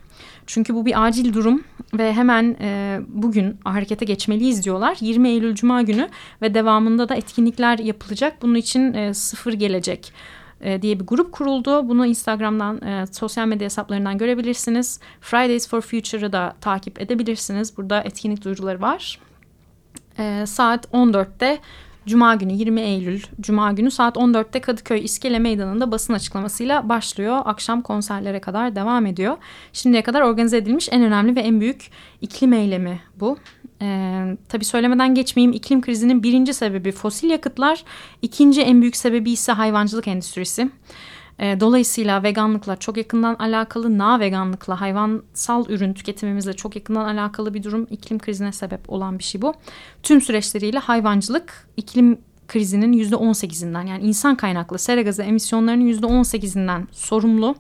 Çünkü 0.48 0.76
bu 0.76 0.86
bir 0.86 1.06
acil 1.06 1.34
durum 1.34 1.64
ve 1.94 2.14
hemen 2.14 2.58
e, 2.62 3.00
bugün 3.08 3.58
harekete 3.64 4.06
geçmeliyiz 4.06 4.66
diyorlar. 4.66 4.98
20 5.00 5.30
Eylül 5.30 5.56
Cuma 5.56 5.82
günü 5.82 6.10
ve 6.42 6.54
devamında 6.54 7.10
da 7.10 7.16
etkinlikler 7.16 7.80
yapılacak. 7.80 8.42
Bunun 8.42 8.56
için 8.56 8.94
e, 8.94 9.14
sıfır 9.14 9.54
gelecek 9.54 10.14
e, 10.62 10.82
diye 10.82 11.00
bir 11.00 11.06
grup 11.06 11.32
kuruldu. 11.32 11.90
Bunu 11.90 12.06
Instagram'dan, 12.06 12.82
e, 12.82 13.06
sosyal 13.12 13.48
medya 13.48 13.66
hesaplarından 13.66 14.18
görebilirsiniz. 14.18 15.00
Fridays 15.22 15.70
for 15.70 15.82
Future'ı 15.82 16.34
da 16.34 16.56
takip 16.62 17.02
edebilirsiniz. 17.02 17.78
Burada 17.78 18.02
etkinlik 18.02 18.44
duyuruları 18.44 18.82
var. 18.82 19.20
E, 20.20 20.46
saat 20.46 20.86
14'te 20.86 21.60
Cuma 22.06 22.36
günü 22.36 22.54
20 22.54 22.82
Eylül 22.82 23.22
Cuma 23.42 23.72
günü 23.72 23.92
saat 23.92 24.18
14'te 24.18 24.62
Kadıköy 24.62 25.04
İskele 25.04 25.40
Meydanı'nda 25.40 25.92
basın 25.92 26.14
açıklamasıyla 26.14 26.90
başlıyor. 26.90 27.42
Akşam 27.46 27.82
konserlere 27.82 28.42
kadar 28.42 28.76
devam 28.76 29.06
ediyor. 29.06 29.38
Şimdiye 29.74 30.04
kadar 30.04 30.22
organize 30.22 30.58
edilmiş 30.58 30.90
en 30.92 31.04
önemli 31.04 31.36
ve 31.36 31.40
en 31.40 31.62
büyük 31.62 31.92
iklim 32.22 32.54
eylemi 32.54 33.02
bu. 33.20 33.38
Ee, 33.82 34.38
tabii 34.50 34.66
söylemeden 34.66 35.16
geçmeyeyim 35.16 35.54
iklim 35.54 35.82
krizinin 35.82 36.24
birinci 36.24 36.54
sebebi 36.54 36.92
fosil 36.92 37.30
yakıtlar, 37.30 37.84
ikinci 38.22 38.62
en 38.62 38.82
büyük 38.82 38.96
sebebi 38.96 39.32
ise 39.32 39.52
hayvancılık 39.52 40.08
endüstrisi. 40.08 40.70
Ee, 41.40 41.60
dolayısıyla 41.60 42.24
veganlıkla 42.24 42.76
çok 42.76 42.98
yakından 42.98 43.36
alakalı, 43.36 43.98
na 43.98 44.20
veganlıkla, 44.20 44.82
hayvansal 44.82 45.70
ürün 45.70 45.94
tüketimimizle 45.94 46.54
çok 46.54 46.76
yakından 46.76 47.06
alakalı 47.06 47.54
bir 47.54 47.64
durum. 47.64 47.88
iklim 47.90 48.20
krizine 48.20 48.52
sebep 48.52 48.90
olan 48.90 49.20
bir 49.20 49.24
şey 49.24 49.42
bu. 49.42 49.54
Tüm 50.04 50.22
süreçleriyle 50.22 50.80
hayvancılık 50.80 51.68
iklim 51.78 52.18
krizinin 52.48 52.94
yüzde 52.94 53.16
18'inden 53.16 53.88
yani 53.88 54.04
insan 54.04 54.36
kaynaklı 54.36 54.80
sera 54.80 55.02
gazı 55.02 55.24
emisyonlarının 55.24 55.86
yüzde 55.86 56.06
18'inden 56.06 56.88
sorumlu. 56.92 57.56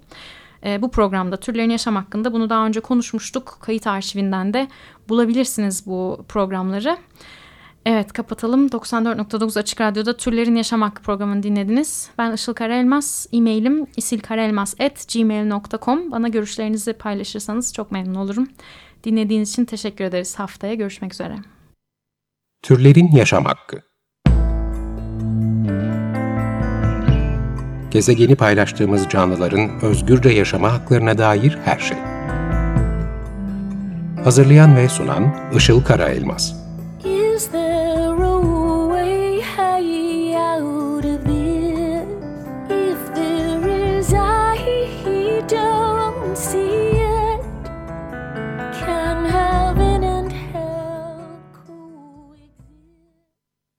E, 0.65 0.81
bu 0.81 0.91
programda 0.91 1.37
türlerin 1.37 1.69
yaşam 1.69 1.95
hakkında 1.95 2.33
bunu 2.33 2.49
daha 2.49 2.65
önce 2.65 2.79
konuşmuştuk. 2.79 3.57
Kayıt 3.61 3.87
arşivinden 3.87 4.53
de 4.53 4.67
bulabilirsiniz 5.09 5.85
bu 5.85 6.25
programları. 6.27 6.97
Evet 7.85 8.13
kapatalım. 8.13 8.67
94.9 8.67 9.59
Açık 9.59 9.81
Radyo'da 9.81 10.17
Türlerin 10.17 10.55
Yaşam 10.55 10.81
Hakkı 10.81 11.01
programını 11.01 11.43
dinlediniz. 11.43 12.09
Ben 12.17 12.33
Işıl 12.33 12.53
Karaelmaz. 12.53 13.27
E-mailim 13.33 13.87
isilkarelmaz.gmail.com 13.97 16.11
Bana 16.11 16.27
görüşlerinizi 16.27 16.93
paylaşırsanız 16.93 17.73
çok 17.73 17.91
memnun 17.91 18.15
olurum. 18.15 18.47
Dinlediğiniz 19.03 19.49
için 19.49 19.65
teşekkür 19.65 20.03
ederiz. 20.03 20.39
Haftaya 20.39 20.73
görüşmek 20.73 21.13
üzere. 21.13 21.35
Türlerin 22.61 23.11
Yaşam 23.11 23.45
Hakkı 23.45 23.88
Gezegeni 27.91 28.35
paylaştığımız 28.35 29.09
canlıların 29.09 29.69
özgürce 29.81 30.29
yaşama 30.29 30.73
haklarına 30.73 31.17
dair 31.17 31.57
her 31.65 31.79
şey. 31.79 31.97
Hazırlayan 34.23 34.75
ve 34.75 34.89
sunan 34.89 35.35
Işıl 35.55 35.83
Karaelmaz. 35.83 36.55
Is 37.05 37.47
there 37.51 37.68